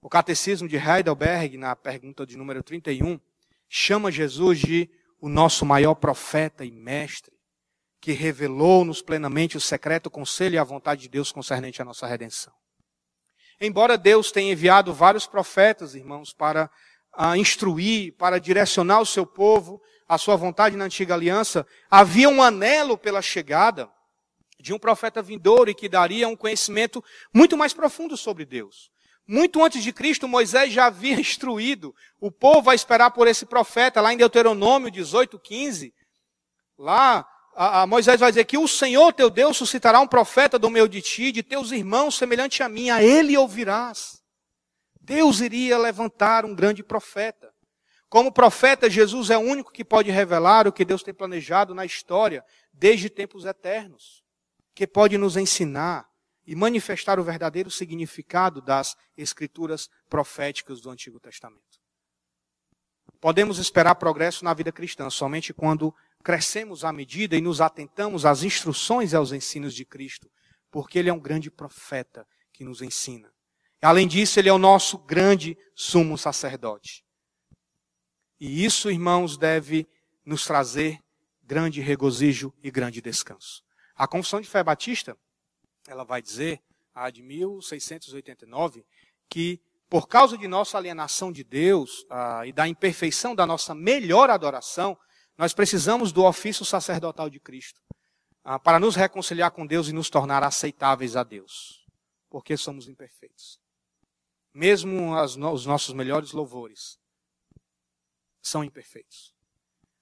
[0.00, 3.18] O Catecismo de Heidelberg, na pergunta de número 31,
[3.68, 4.88] chama Jesus de
[5.20, 7.35] o nosso maior profeta e mestre,
[8.06, 12.52] que revelou-nos plenamente o secreto conselho e a vontade de Deus concernente à nossa redenção.
[13.60, 16.70] Embora Deus tenha enviado vários profetas, irmãos, para
[17.18, 22.40] uh, instruir, para direcionar o seu povo, a sua vontade na antiga aliança, havia um
[22.40, 23.90] anelo pela chegada
[24.60, 27.02] de um profeta vindouro e que daria um conhecimento
[27.34, 28.88] muito mais profundo sobre Deus.
[29.26, 34.00] Muito antes de Cristo, Moisés já havia instruído o povo a esperar por esse profeta,
[34.00, 35.92] lá em Deuteronômio 18, 15.
[36.78, 37.26] Lá,
[37.56, 40.86] a, a Moisés vai dizer que o Senhor teu Deus suscitará um profeta do meio
[40.86, 44.22] de ti, de teus irmãos, semelhante a mim, a ele ouvirás.
[45.00, 47.50] Deus iria levantar um grande profeta.
[48.10, 51.84] Como profeta, Jesus é o único que pode revelar o que Deus tem planejado na
[51.84, 54.22] história desde tempos eternos,
[54.74, 56.06] que pode nos ensinar
[56.46, 61.80] e manifestar o verdadeiro significado das escrituras proféticas do Antigo Testamento.
[63.20, 65.94] Podemos esperar progresso na vida cristã somente quando
[66.26, 70.28] crescemos à medida e nos atentamos às instruções e aos ensinos de Cristo,
[70.72, 73.32] porque Ele é um grande profeta que nos ensina.
[73.80, 77.04] Além disso, Ele é o nosso grande sumo sacerdote.
[78.40, 79.86] E isso, irmãos, deve
[80.24, 80.98] nos trazer
[81.44, 83.62] grande regozijo e grande descanso.
[83.94, 85.16] A Confissão de Fé Batista,
[85.86, 86.60] ela vai dizer,
[86.92, 88.84] a de 1689,
[89.30, 94.28] que por causa de nossa alienação de Deus ah, e da imperfeição da nossa melhor
[94.28, 94.98] adoração,
[95.36, 97.80] nós precisamos do ofício sacerdotal de Cristo
[98.44, 101.84] ah, para nos reconciliar com Deus e nos tornar aceitáveis a Deus,
[102.30, 103.60] porque somos imperfeitos.
[104.54, 106.98] Mesmo as, os nossos melhores louvores
[108.40, 109.34] são imperfeitos.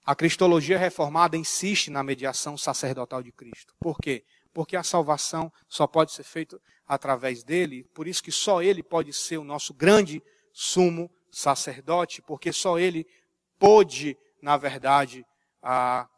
[0.05, 3.75] A cristologia reformada insiste na mediação sacerdotal de Cristo.
[3.81, 4.23] Por quê?
[4.53, 9.13] Porque a salvação só pode ser feita através dele, por isso que só ele pode
[9.13, 10.23] ser o nosso grande
[10.53, 13.07] sumo sacerdote, porque só ele
[13.59, 15.25] pôde, na verdade,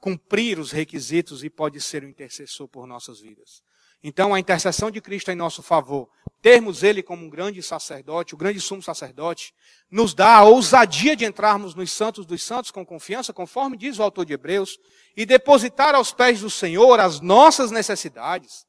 [0.01, 3.63] cumprir os requisitos e pode ser o intercessor por nossas vidas.
[4.03, 6.09] Então, a intercessão de Cristo em nosso favor,
[6.43, 9.55] termos Ele como um grande sacerdote, o grande sumo sacerdote,
[9.91, 14.03] nos dá a ousadia de entrarmos nos santos dos santos com confiança, conforme diz o
[14.03, 14.77] autor de Hebreus,
[15.17, 18.67] e depositar aos pés do Senhor as nossas necessidades,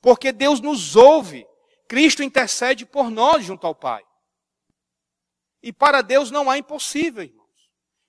[0.00, 1.44] porque Deus nos ouve,
[1.88, 4.02] Cristo intercede por nós junto ao Pai.
[5.62, 7.37] E para Deus não há impossível.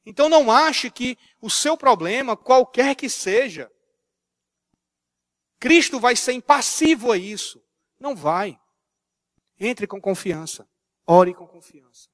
[0.06, 3.72] Então não ache que o seu problema, qualquer que seja,
[5.60, 7.62] Cristo vai ser impassivo a isso.
[8.00, 8.58] Não vai.
[9.60, 10.68] Entre com confiança.
[11.06, 12.08] Ore com confiança.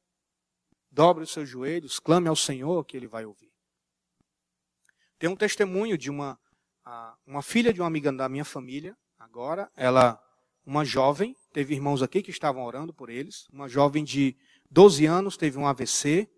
[0.90, 3.52] Dobre os seus joelhos, clame ao Senhor que Ele vai ouvir.
[5.20, 6.40] Tem um testemunho de uma,
[7.26, 10.22] uma filha de uma amiga da minha família, agora, ela,
[10.66, 14.36] uma jovem, teve irmãos aqui que estavam orando por eles, uma jovem de
[14.72, 16.30] 12 anos, teve um AVC,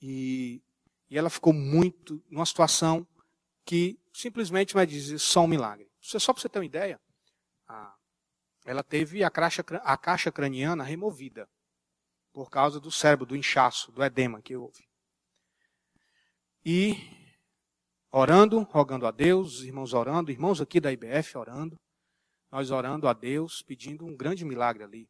[0.00, 0.62] e,
[1.10, 3.06] e ela ficou muito numa situação
[3.64, 5.90] que simplesmente vai dizer só um milagre.
[6.00, 7.00] Só para você ter uma ideia,
[7.66, 7.94] a,
[8.64, 11.48] ela teve a caixa, a caixa craniana removida
[12.32, 14.88] por causa do cérebro, do inchaço, do edema que houve.
[16.64, 16.96] E
[18.10, 21.78] orando, rogando a Deus, irmãos orando, irmãos aqui da IBF orando,
[22.50, 25.08] nós orando a Deus, pedindo um grande milagre ali.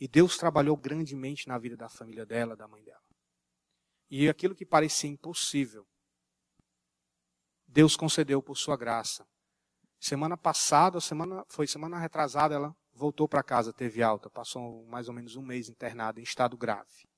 [0.00, 3.05] E Deus trabalhou grandemente na vida da família dela, da mãe dela.
[4.08, 5.86] E aquilo que parecia impossível,
[7.66, 9.26] Deus concedeu por sua graça.
[9.98, 15.14] Semana passada, semana, foi semana retrasada, ela voltou para casa, teve alta, passou mais ou
[15.14, 17.08] menos um mês internada em estado grave.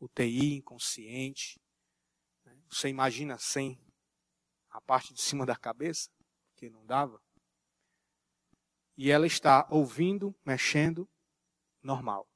[0.00, 1.60] UTI, inconsciente.
[2.44, 2.58] Né?
[2.68, 3.80] Você imagina sem
[4.70, 6.10] a parte de cima da cabeça,
[6.56, 7.20] que não dava?
[8.96, 11.08] E ela está ouvindo, mexendo,
[11.82, 12.26] normal.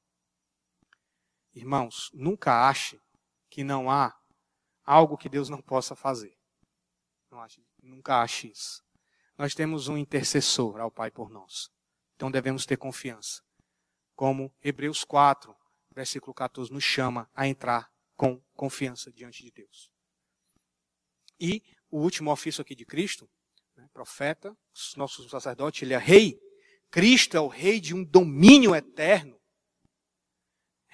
[1.53, 2.99] Irmãos, nunca ache
[3.51, 4.17] que não há
[4.83, 6.35] algo que Deus não possa fazer.
[7.29, 7.45] Não
[7.83, 8.81] nunca ache isso.
[9.37, 11.69] Nós temos um intercessor ao Pai por nós.
[12.15, 13.43] Então devemos ter confiança.
[14.15, 15.55] Como Hebreus 4,
[15.93, 19.91] versículo 14, nos chama a entrar com confiança diante de Deus.
[21.39, 23.29] E o último ofício aqui de Cristo,
[23.75, 24.55] né, profeta,
[24.95, 26.39] nosso sacerdote, ele é rei.
[26.89, 29.40] Cristo é o rei de um domínio eterno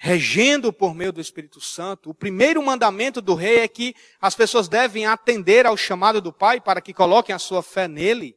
[0.00, 4.68] regendo por meio do Espírito Santo, o primeiro mandamento do rei é que as pessoas
[4.68, 8.36] devem atender ao chamado do Pai para que coloquem a sua fé nele.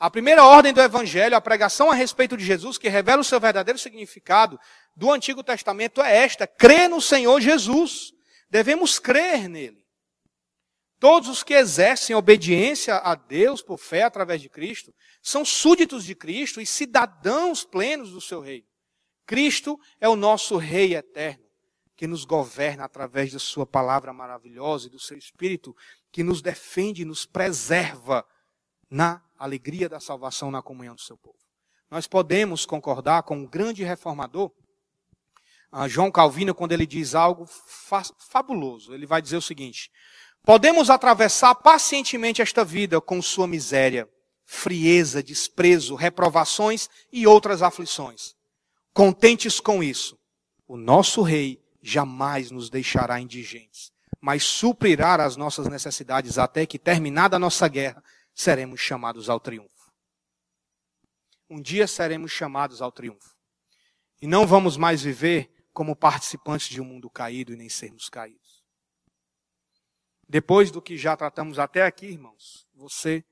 [0.00, 3.38] A primeira ordem do Evangelho, a pregação a respeito de Jesus, que revela o seu
[3.38, 4.58] verdadeiro significado
[4.96, 8.12] do Antigo Testamento, é esta: crê no Senhor Jesus.
[8.50, 9.86] Devemos crer nele.
[10.98, 16.16] Todos os que exercem obediência a Deus por fé através de Cristo são súditos de
[16.16, 18.71] Cristo e cidadãos plenos do seu reino.
[19.26, 21.44] Cristo é o nosso Rei eterno,
[21.96, 25.74] que nos governa através da Sua palavra maravilhosa e do Seu Espírito,
[26.10, 28.26] que nos defende e nos preserva
[28.90, 31.38] na alegria da salvação, na comunhão do Seu povo.
[31.90, 34.50] Nós podemos concordar com um grande reformador,
[35.88, 37.46] João Calvino, quando ele diz algo
[38.18, 38.92] fabuloso.
[38.92, 39.90] Ele vai dizer o seguinte:
[40.42, 44.06] Podemos atravessar pacientemente esta vida com sua miséria,
[44.44, 48.34] frieza, desprezo, reprovações e outras aflições
[48.94, 50.18] Contentes com isso,
[50.68, 53.90] o nosso rei jamais nos deixará indigentes,
[54.20, 59.90] mas suprirá as nossas necessidades até que, terminada a nossa guerra, seremos chamados ao triunfo.
[61.48, 63.34] Um dia seremos chamados ao triunfo.
[64.20, 68.62] E não vamos mais viver como participantes de um mundo caído e nem sermos caídos.
[70.28, 73.24] Depois do que já tratamos até aqui, irmãos, você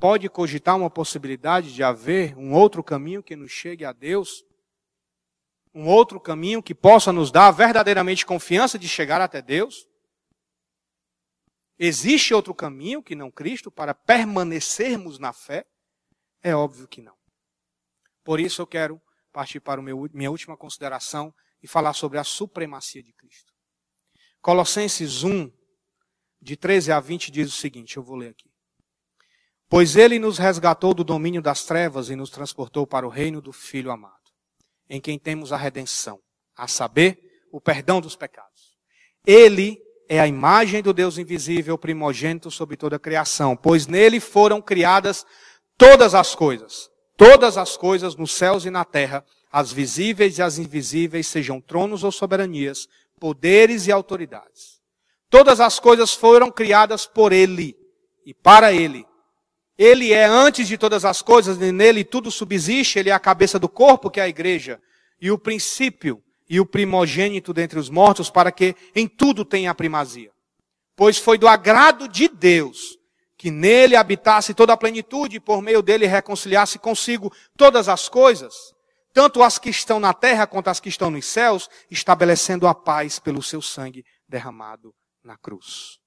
[0.00, 4.45] pode cogitar uma possibilidade de haver um outro caminho que nos chegue a Deus
[5.76, 9.86] um outro caminho que possa nos dar verdadeiramente confiança de chegar até Deus?
[11.78, 15.66] Existe outro caminho que não Cristo para permanecermos na fé?
[16.42, 17.14] É óbvio que não.
[18.24, 18.98] Por isso eu quero
[19.30, 23.52] partir para a minha última consideração e falar sobre a supremacia de Cristo.
[24.40, 25.52] Colossenses 1,
[26.40, 28.50] de 13 a 20, diz o seguinte: eu vou ler aqui.
[29.68, 33.52] Pois ele nos resgatou do domínio das trevas e nos transportou para o reino do
[33.52, 34.15] Filho amado
[34.88, 36.20] em quem temos a redenção,
[36.56, 37.18] a saber,
[37.50, 38.76] o perdão dos pecados.
[39.26, 44.60] Ele é a imagem do Deus invisível, primogênito sobre toda a criação, pois nele foram
[44.60, 45.24] criadas
[45.76, 50.58] todas as coisas, todas as coisas nos céus e na terra, as visíveis e as
[50.58, 54.80] invisíveis, sejam tronos ou soberanias, poderes e autoridades.
[55.28, 57.76] Todas as coisas foram criadas por ele
[58.24, 59.04] e para ele.
[59.78, 63.58] Ele é antes de todas as coisas, e nele tudo subsiste, ele é a cabeça
[63.58, 64.80] do corpo, que é a igreja,
[65.20, 69.74] e o princípio e o primogênito dentre os mortos, para que em tudo tenha a
[69.74, 70.30] primazia.
[70.94, 72.96] Pois foi do agrado de Deus
[73.36, 78.54] que nele habitasse toda a plenitude e por meio dele reconciliasse consigo todas as coisas,
[79.12, 83.18] tanto as que estão na terra quanto as que estão nos céus, estabelecendo a paz
[83.18, 85.98] pelo seu sangue derramado na cruz.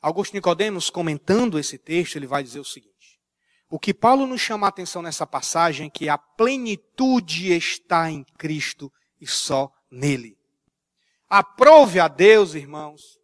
[0.00, 3.20] Augusto Nicodemos, comentando esse texto, ele vai dizer o seguinte:
[3.68, 8.24] o que Paulo nos chama a atenção nessa passagem é que a plenitude está em
[8.38, 10.38] Cristo e só nele.
[11.28, 13.18] Aprove a Deus, irmãos,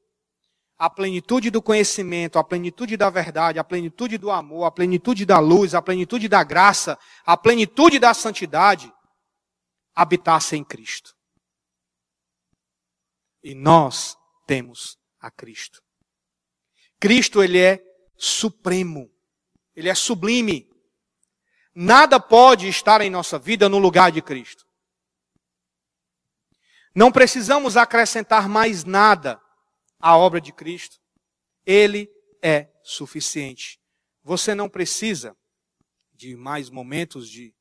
[0.76, 5.38] a plenitude do conhecimento, a plenitude da verdade, a plenitude do amor, a plenitude da
[5.38, 8.92] luz, a plenitude da graça, a plenitude da santidade,
[9.94, 11.14] habitasse em Cristo.
[13.42, 14.16] E nós
[14.46, 15.83] temos a Cristo.
[17.00, 17.82] Cristo, ele é
[18.16, 19.10] supremo.
[19.74, 20.70] Ele é sublime.
[21.74, 24.64] Nada pode estar em nossa vida no lugar de Cristo.
[26.94, 29.40] Não precisamos acrescentar mais nada
[29.98, 31.00] à obra de Cristo.
[31.66, 32.08] Ele
[32.40, 33.80] é suficiente.
[34.22, 35.36] Você não precisa
[36.12, 37.52] de mais momentos de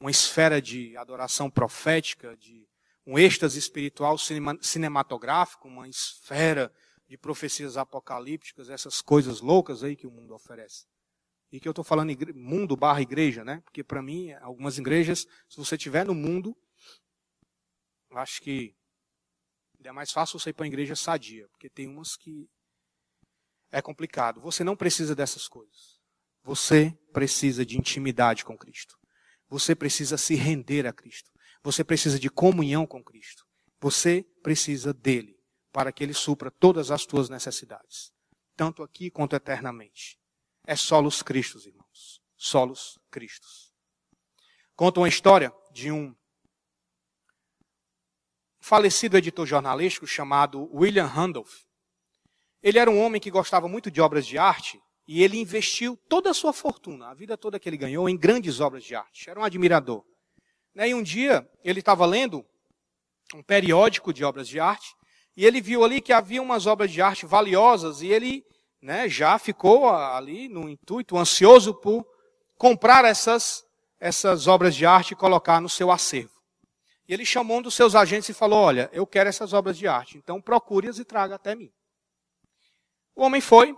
[0.00, 2.66] uma esfera de adoração profética, de
[3.06, 4.16] um êxtase espiritual
[4.60, 6.72] cinematográfico, uma esfera
[7.12, 10.86] de profecias apocalípticas, essas coisas loucas aí que o mundo oferece.
[11.52, 13.60] E que eu estou falando mundo barra igreja, né?
[13.66, 16.56] Porque para mim, algumas igrejas, se você estiver no mundo,
[18.12, 18.74] acho que
[19.84, 22.48] é mais fácil você ir para uma igreja sadia, porque tem umas que
[23.70, 24.40] é complicado.
[24.40, 26.00] Você não precisa dessas coisas.
[26.42, 28.96] Você precisa de intimidade com Cristo.
[29.50, 31.30] Você precisa se render a Cristo.
[31.62, 33.44] Você precisa de comunhão com Cristo.
[33.78, 35.41] Você precisa dele
[35.72, 38.12] para que ele supra todas as tuas necessidades,
[38.56, 40.22] tanto aqui quanto eternamente
[40.66, 42.20] é solos Cristos, irmãos.
[42.36, 43.72] Solos Cristos.
[44.74, 46.14] Conta uma história de um
[48.60, 51.64] falecido editor jornalístico chamado William Randolph.
[52.62, 56.30] Ele era um homem que gostava muito de obras de arte e ele investiu toda
[56.30, 59.28] a sua fortuna, a vida toda que ele ganhou, em grandes obras de arte.
[59.28, 60.04] Era um admirador.
[60.74, 62.46] Né, e um dia ele estava lendo
[63.34, 64.94] um periódico de obras de arte
[65.36, 68.44] e ele viu ali que havia umas obras de arte valiosas e ele
[68.80, 72.04] né, já ficou ali no intuito, ansioso por
[72.58, 73.64] comprar essas,
[73.98, 76.32] essas obras de arte e colocar no seu acervo.
[77.08, 79.86] E ele chamou um dos seus agentes e falou: Olha, eu quero essas obras de
[79.86, 81.70] arte, então procure-as e traga até mim.
[83.14, 83.76] O homem foi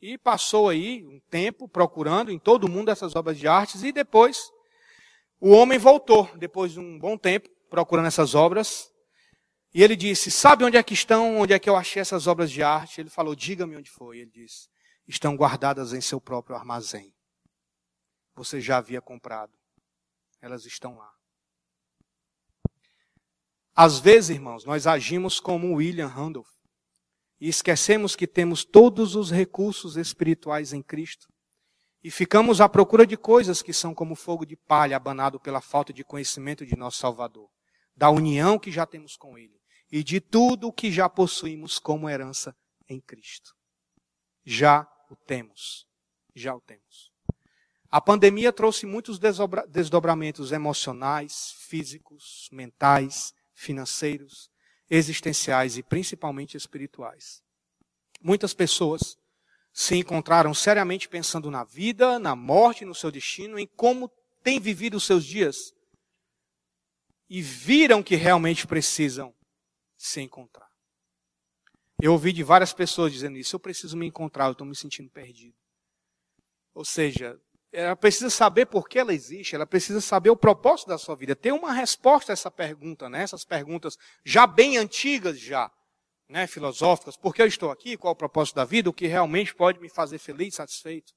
[0.00, 3.92] e passou aí um tempo procurando em todo o mundo essas obras de arte e
[3.92, 4.50] depois
[5.40, 8.89] o homem voltou, depois de um bom tempo, procurando essas obras,
[9.72, 12.50] e ele disse: Sabe onde é que estão, onde é que eu achei essas obras
[12.50, 13.00] de arte?
[13.00, 14.18] Ele falou: Diga-me onde foi.
[14.18, 14.68] Ele disse:
[15.06, 17.14] Estão guardadas em seu próprio armazém.
[18.34, 19.52] Você já havia comprado.
[20.40, 21.10] Elas estão lá.
[23.74, 26.50] Às vezes, irmãos, nós agimos como William Randolph
[27.40, 31.28] e esquecemos que temos todos os recursos espirituais em Cristo
[32.02, 35.92] e ficamos à procura de coisas que são como fogo de palha abanado pela falta
[35.92, 37.48] de conhecimento de nosso Salvador,
[37.94, 39.59] da união que já temos com Ele
[39.90, 42.54] e de tudo o que já possuímos como herança
[42.88, 43.54] em Cristo.
[44.44, 45.86] Já o temos.
[46.34, 47.10] Já o temos.
[47.90, 49.18] A pandemia trouxe muitos
[49.68, 54.48] desdobramentos emocionais, físicos, mentais, financeiros,
[54.88, 57.42] existenciais e principalmente espirituais.
[58.22, 59.16] Muitas pessoas
[59.72, 64.08] se encontraram seriamente pensando na vida, na morte, no seu destino, em como
[64.42, 65.72] têm vivido os seus dias
[67.28, 69.34] e viram que realmente precisam
[70.00, 70.66] se encontrar.
[72.02, 73.54] Eu ouvi de várias pessoas dizendo isso.
[73.54, 75.54] Eu preciso me encontrar, eu estou me sentindo perdido.
[76.74, 77.38] Ou seja,
[77.70, 81.36] ela precisa saber por que ela existe, ela precisa saber o propósito da sua vida.
[81.36, 83.22] Tem uma resposta a essa pergunta, né?
[83.22, 85.70] Essas perguntas já bem antigas já,
[86.26, 86.46] né?
[86.46, 87.16] Filosóficas.
[87.16, 87.98] Por que eu estou aqui?
[87.98, 88.88] Qual o propósito da vida?
[88.88, 91.12] O que realmente pode me fazer feliz, satisfeito?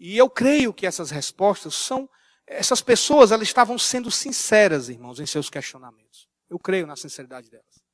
[0.00, 2.08] E eu creio que essas respostas são,
[2.46, 6.26] essas pessoas, elas estavam sendo sinceras, irmãos, em seus questionamentos.
[6.48, 7.85] Eu creio na sinceridade delas.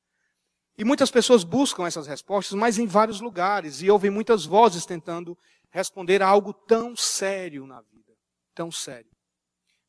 [0.77, 5.37] E muitas pessoas buscam essas respostas, mas em vários lugares, e ouvem muitas vozes tentando
[5.69, 8.13] responder a algo tão sério na vida,
[8.55, 9.11] tão sério.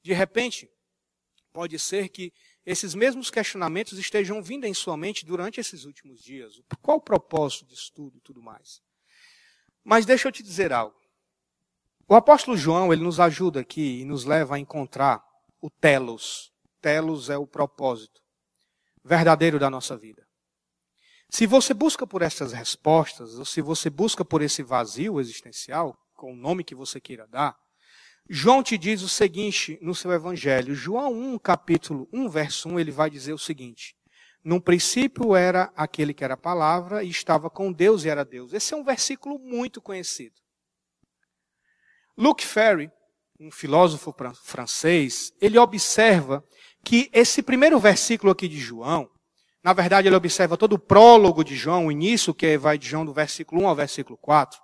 [0.02, 0.68] De repente,
[1.52, 2.32] pode ser que
[2.66, 6.60] esses mesmos questionamentos estejam vindo em sua mente durante esses últimos dias.
[6.82, 8.82] Qual o propósito disso tudo e tudo mais?
[9.82, 10.96] Mas deixa eu te dizer algo.
[12.06, 15.24] O apóstolo João, ele nos ajuda aqui e nos leva a encontrar
[15.60, 16.52] o telos.
[16.80, 18.22] Telos é o propósito
[19.02, 20.23] verdadeiro da nossa vida.
[21.34, 26.32] Se você busca por essas respostas, ou se você busca por esse vazio existencial, com
[26.32, 27.56] o nome que você queira dar,
[28.30, 30.76] João te diz o seguinte no seu evangelho.
[30.76, 33.96] João 1, capítulo 1, verso 1, ele vai dizer o seguinte:
[34.44, 38.52] No princípio era aquele que era a palavra e estava com Deus e era Deus.
[38.52, 40.36] Esse é um versículo muito conhecido.
[42.16, 42.92] Luke Ferry,
[43.40, 44.14] um filósofo
[44.44, 46.44] francês, ele observa
[46.84, 49.10] que esse primeiro versículo aqui de João,
[49.64, 53.06] na verdade, ele observa todo o prólogo de João, o início, que vai de João
[53.06, 54.60] do versículo 1 ao versículo 4.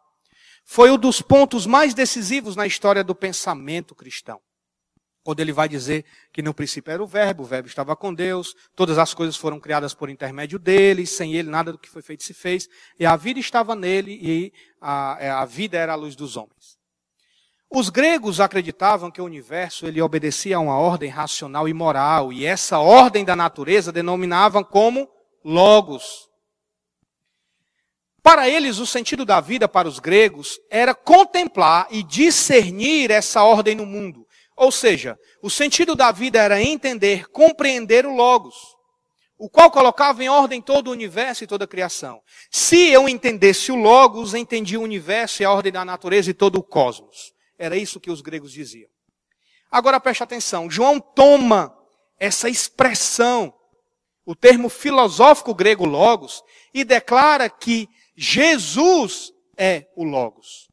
[0.63, 4.39] Foi um dos pontos mais decisivos na história do pensamento cristão.
[5.23, 8.55] quando ele vai dizer que no princípio era o verbo, o verbo estava com Deus,
[8.75, 12.25] todas as coisas foram criadas por intermédio dele, sem ele nada do que foi feito
[12.25, 12.67] se fez,
[12.99, 16.80] e a vida estava nele e a, a vida era a luz dos homens.
[17.73, 22.45] Os gregos acreditavam que o universo ele obedecia a uma ordem racional e moral, e
[22.45, 25.09] essa ordem da natureza denominavam como
[25.45, 26.29] logos.
[28.23, 33.77] Para eles, o sentido da vida para os gregos era contemplar e discernir essa ordem
[33.77, 34.27] no mundo.
[34.57, 38.57] Ou seja, o sentido da vida era entender, compreender o Logos,
[39.39, 42.21] o qual colocava em ordem todo o universo e toda a criação.
[42.51, 46.57] Se eu entendesse o Logos, entendi o universo e a ordem da natureza e todo
[46.57, 47.33] o cosmos.
[47.61, 48.89] Era isso que os gregos diziam.
[49.71, 51.77] Agora preste atenção, João toma
[52.19, 53.55] essa expressão,
[54.27, 56.43] o termo filosófico grego Logos,
[56.75, 60.71] e declara que Jesus é o Logos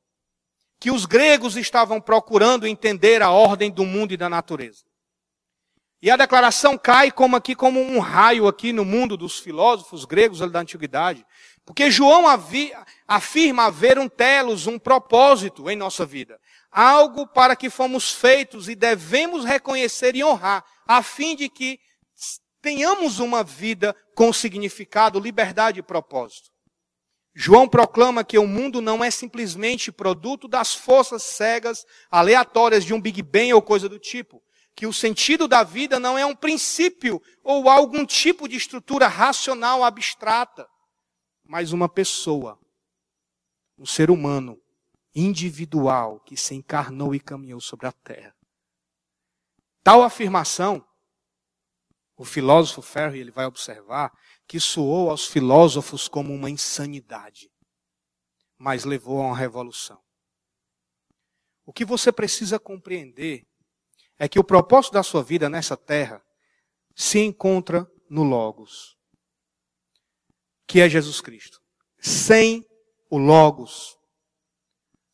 [0.80, 4.86] que os gregos estavam procurando entender a ordem do mundo e da natureza.
[6.00, 10.40] E a declaração cai como aqui como um raio aqui no mundo dos filósofos gregos
[10.52, 11.26] da antiguidade,
[11.66, 12.26] porque João
[13.08, 16.40] afirma haver um telos, um propósito em nossa vida,
[16.72, 21.80] algo para que fomos feitos e devemos reconhecer e honrar, a fim de que
[22.62, 26.50] tenhamos uma vida com significado, liberdade e propósito.
[27.40, 33.00] João proclama que o mundo não é simplesmente produto das forças cegas, aleatórias de um
[33.00, 34.42] Big Bang ou coisa do tipo.
[34.76, 39.84] Que o sentido da vida não é um princípio ou algum tipo de estrutura racional
[39.84, 40.68] abstrata,
[41.46, 42.60] mas uma pessoa,
[43.78, 44.60] um ser humano
[45.20, 48.36] individual que se encarnou e caminhou sobre a terra.
[49.84, 50.86] Tal afirmação,
[52.16, 54.12] o filósofo Ferry ele vai observar
[54.48, 57.52] que soou aos filósofos como uma insanidade,
[58.58, 60.00] mas levou a uma revolução.
[61.66, 63.46] O que você precisa compreender
[64.20, 66.24] é que o propósito da sua vida nessa terra
[66.96, 68.96] se encontra no Logos,
[70.68, 71.60] que é Jesus Cristo.
[72.00, 72.66] Sem
[73.10, 73.98] o Logos,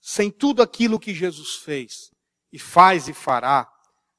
[0.05, 2.11] sem tudo aquilo que Jesus fez
[2.51, 3.71] e faz e fará,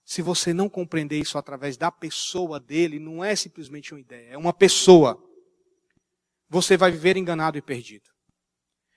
[0.03, 4.39] se você não compreender isso através da pessoa dele, não é simplesmente uma ideia, é
[4.39, 5.23] uma pessoa.
[6.49, 8.09] Você vai viver enganado e perdido.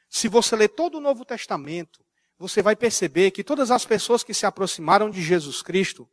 [0.09, 1.99] Se você ler todo o Novo Testamento,
[2.39, 6.09] você vai perceber que todas as pessoas que se aproximaram de Jesus Cristo,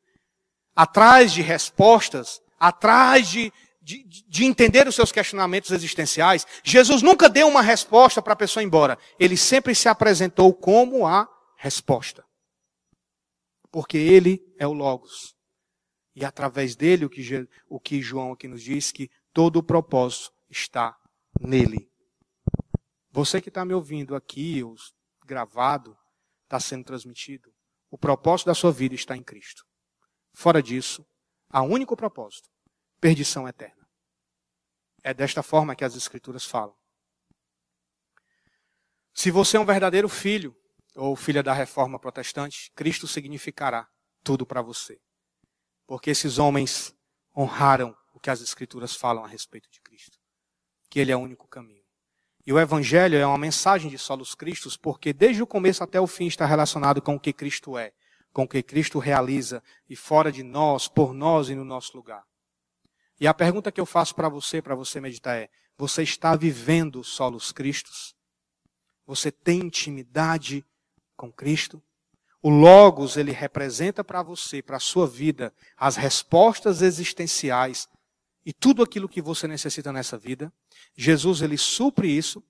[0.75, 3.53] atrás de respostas, atrás de,
[3.85, 8.63] de, de, entender os seus questionamentos existenciais, Jesus nunca deu uma resposta para a pessoa
[8.63, 8.99] ir embora.
[9.19, 12.25] Ele sempre se apresentou como a resposta
[13.75, 15.35] porque ele é o Logos.
[16.15, 20.33] E através dele, o que, o que João aqui nos diz, que todo o propósito
[20.49, 20.97] está
[21.41, 21.91] nele.
[23.11, 24.77] Você que está me ouvindo aqui, ou
[25.27, 25.99] gravado,
[26.45, 27.53] está sendo transmitido,
[27.91, 29.65] o propósito da sua vida está em Cristo.
[30.33, 31.05] Fora disso,
[31.51, 32.49] há um único propósito:
[33.05, 33.87] perdição eterna.
[35.03, 36.75] É desta forma que as Escrituras falam.
[39.13, 40.57] Se você é um verdadeiro filho,
[40.97, 43.87] ou filha da reforma protestante, Cristo significará
[44.23, 44.99] tudo para você.
[45.87, 46.97] Porque esses homens
[47.37, 50.17] honraram o que as Escrituras falam a respeito de Cristo.
[50.89, 51.85] Que Ele é o único caminho.
[52.47, 56.07] E o Evangelho é uma mensagem de solos Cristos, porque desde o começo até o
[56.07, 57.93] fim está relacionado com o que Cristo é,
[58.33, 62.25] com o que Cristo realiza, e fora de nós, por nós e no nosso lugar.
[63.21, 67.03] E a pergunta que eu faço para você, para você meditar é: você está vivendo
[67.03, 68.15] solos Cristos?
[69.07, 70.65] Você tem intimidade
[71.17, 71.83] com Cristo.
[72.43, 77.89] O Logos, ele representa para você, para a sua vida, as respostas existenciais
[78.45, 80.53] e tudo aquilo que você necessita nessa vida.
[80.95, 82.45] Jesus, ele supre isso,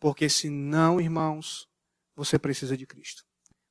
[0.00, 1.68] porque senão, irmãos,
[2.16, 3.24] você precisa de Cristo.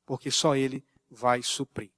[0.05, 1.91] Porque só Ele vai suprir.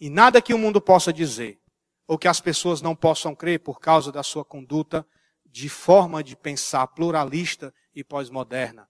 [0.00, 1.58] E nada que o mundo possa dizer,
[2.06, 5.06] ou que as pessoas não possam crer por causa da sua conduta
[5.44, 8.88] de forma de pensar pluralista e pós-moderna,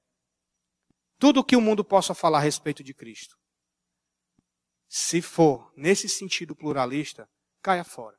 [1.18, 3.38] tudo o que o mundo possa falar a respeito de Cristo,
[4.88, 7.28] se for nesse sentido pluralista,
[7.60, 8.16] caia fora.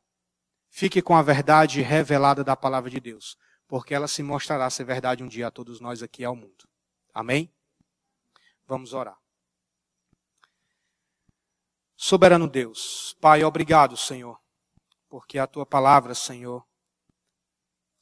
[0.69, 3.37] Fique com a verdade revelada da palavra de Deus,
[3.67, 6.67] porque ela se mostrará ser verdade um dia a todos nós aqui ao mundo.
[7.13, 7.49] Amém?
[8.67, 9.17] Vamos orar.
[11.95, 14.37] Soberano Deus, Pai, obrigado, Senhor,
[15.15, 16.67] porque a tua palavra, Senhor,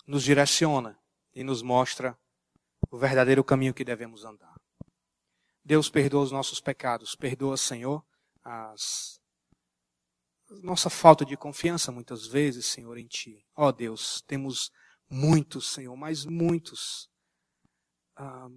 [0.08, 1.00] nos direciona
[1.32, 2.18] e nos mostra
[2.90, 4.60] o verdadeiro caminho que devemos andar.
[5.64, 7.16] Deus perdoa os nossos pecados.
[7.16, 8.04] Perdoa, Senhor,
[8.44, 9.22] as
[10.64, 13.46] nossa falta de confiança muitas vezes, Senhor, em Ti.
[13.56, 14.72] Ó oh, Deus, temos
[15.08, 17.12] muitos, Senhor, mas muitos.
[18.16, 18.50] Ah,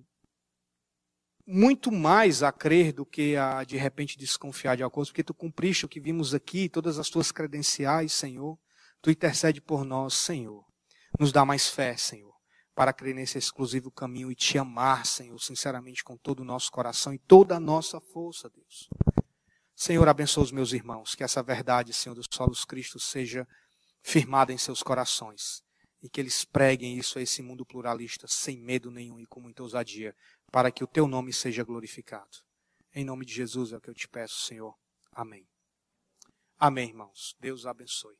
[1.46, 5.32] muito mais a crer do que a de repente desconfiar de alguma coisa, porque tu
[5.32, 8.58] cumpriste o que vimos aqui, todas as tuas credenciais, Senhor.
[9.00, 10.64] Tu intercede por nós, Senhor.
[11.18, 12.34] Nos dá mais fé, Senhor,
[12.74, 17.14] para crer nesse exclusivo caminho e te amar, Senhor, sinceramente com todo o nosso coração
[17.14, 18.88] e toda a nossa força, Deus.
[19.74, 23.46] Senhor, abençoa os meus irmãos, que essa verdade, Senhor, dos solos Cristo seja
[24.02, 25.62] firmada em seus corações
[26.02, 29.62] e que eles preguem isso a esse mundo pluralista sem medo nenhum e com muita
[29.62, 30.14] ousadia,
[30.50, 32.38] para que o teu nome seja glorificado.
[32.94, 34.74] Em nome de Jesus é o que eu te peço, Senhor.
[35.12, 35.46] Amém.
[36.58, 37.36] Amém, irmãos.
[37.38, 38.16] Deus abençoe.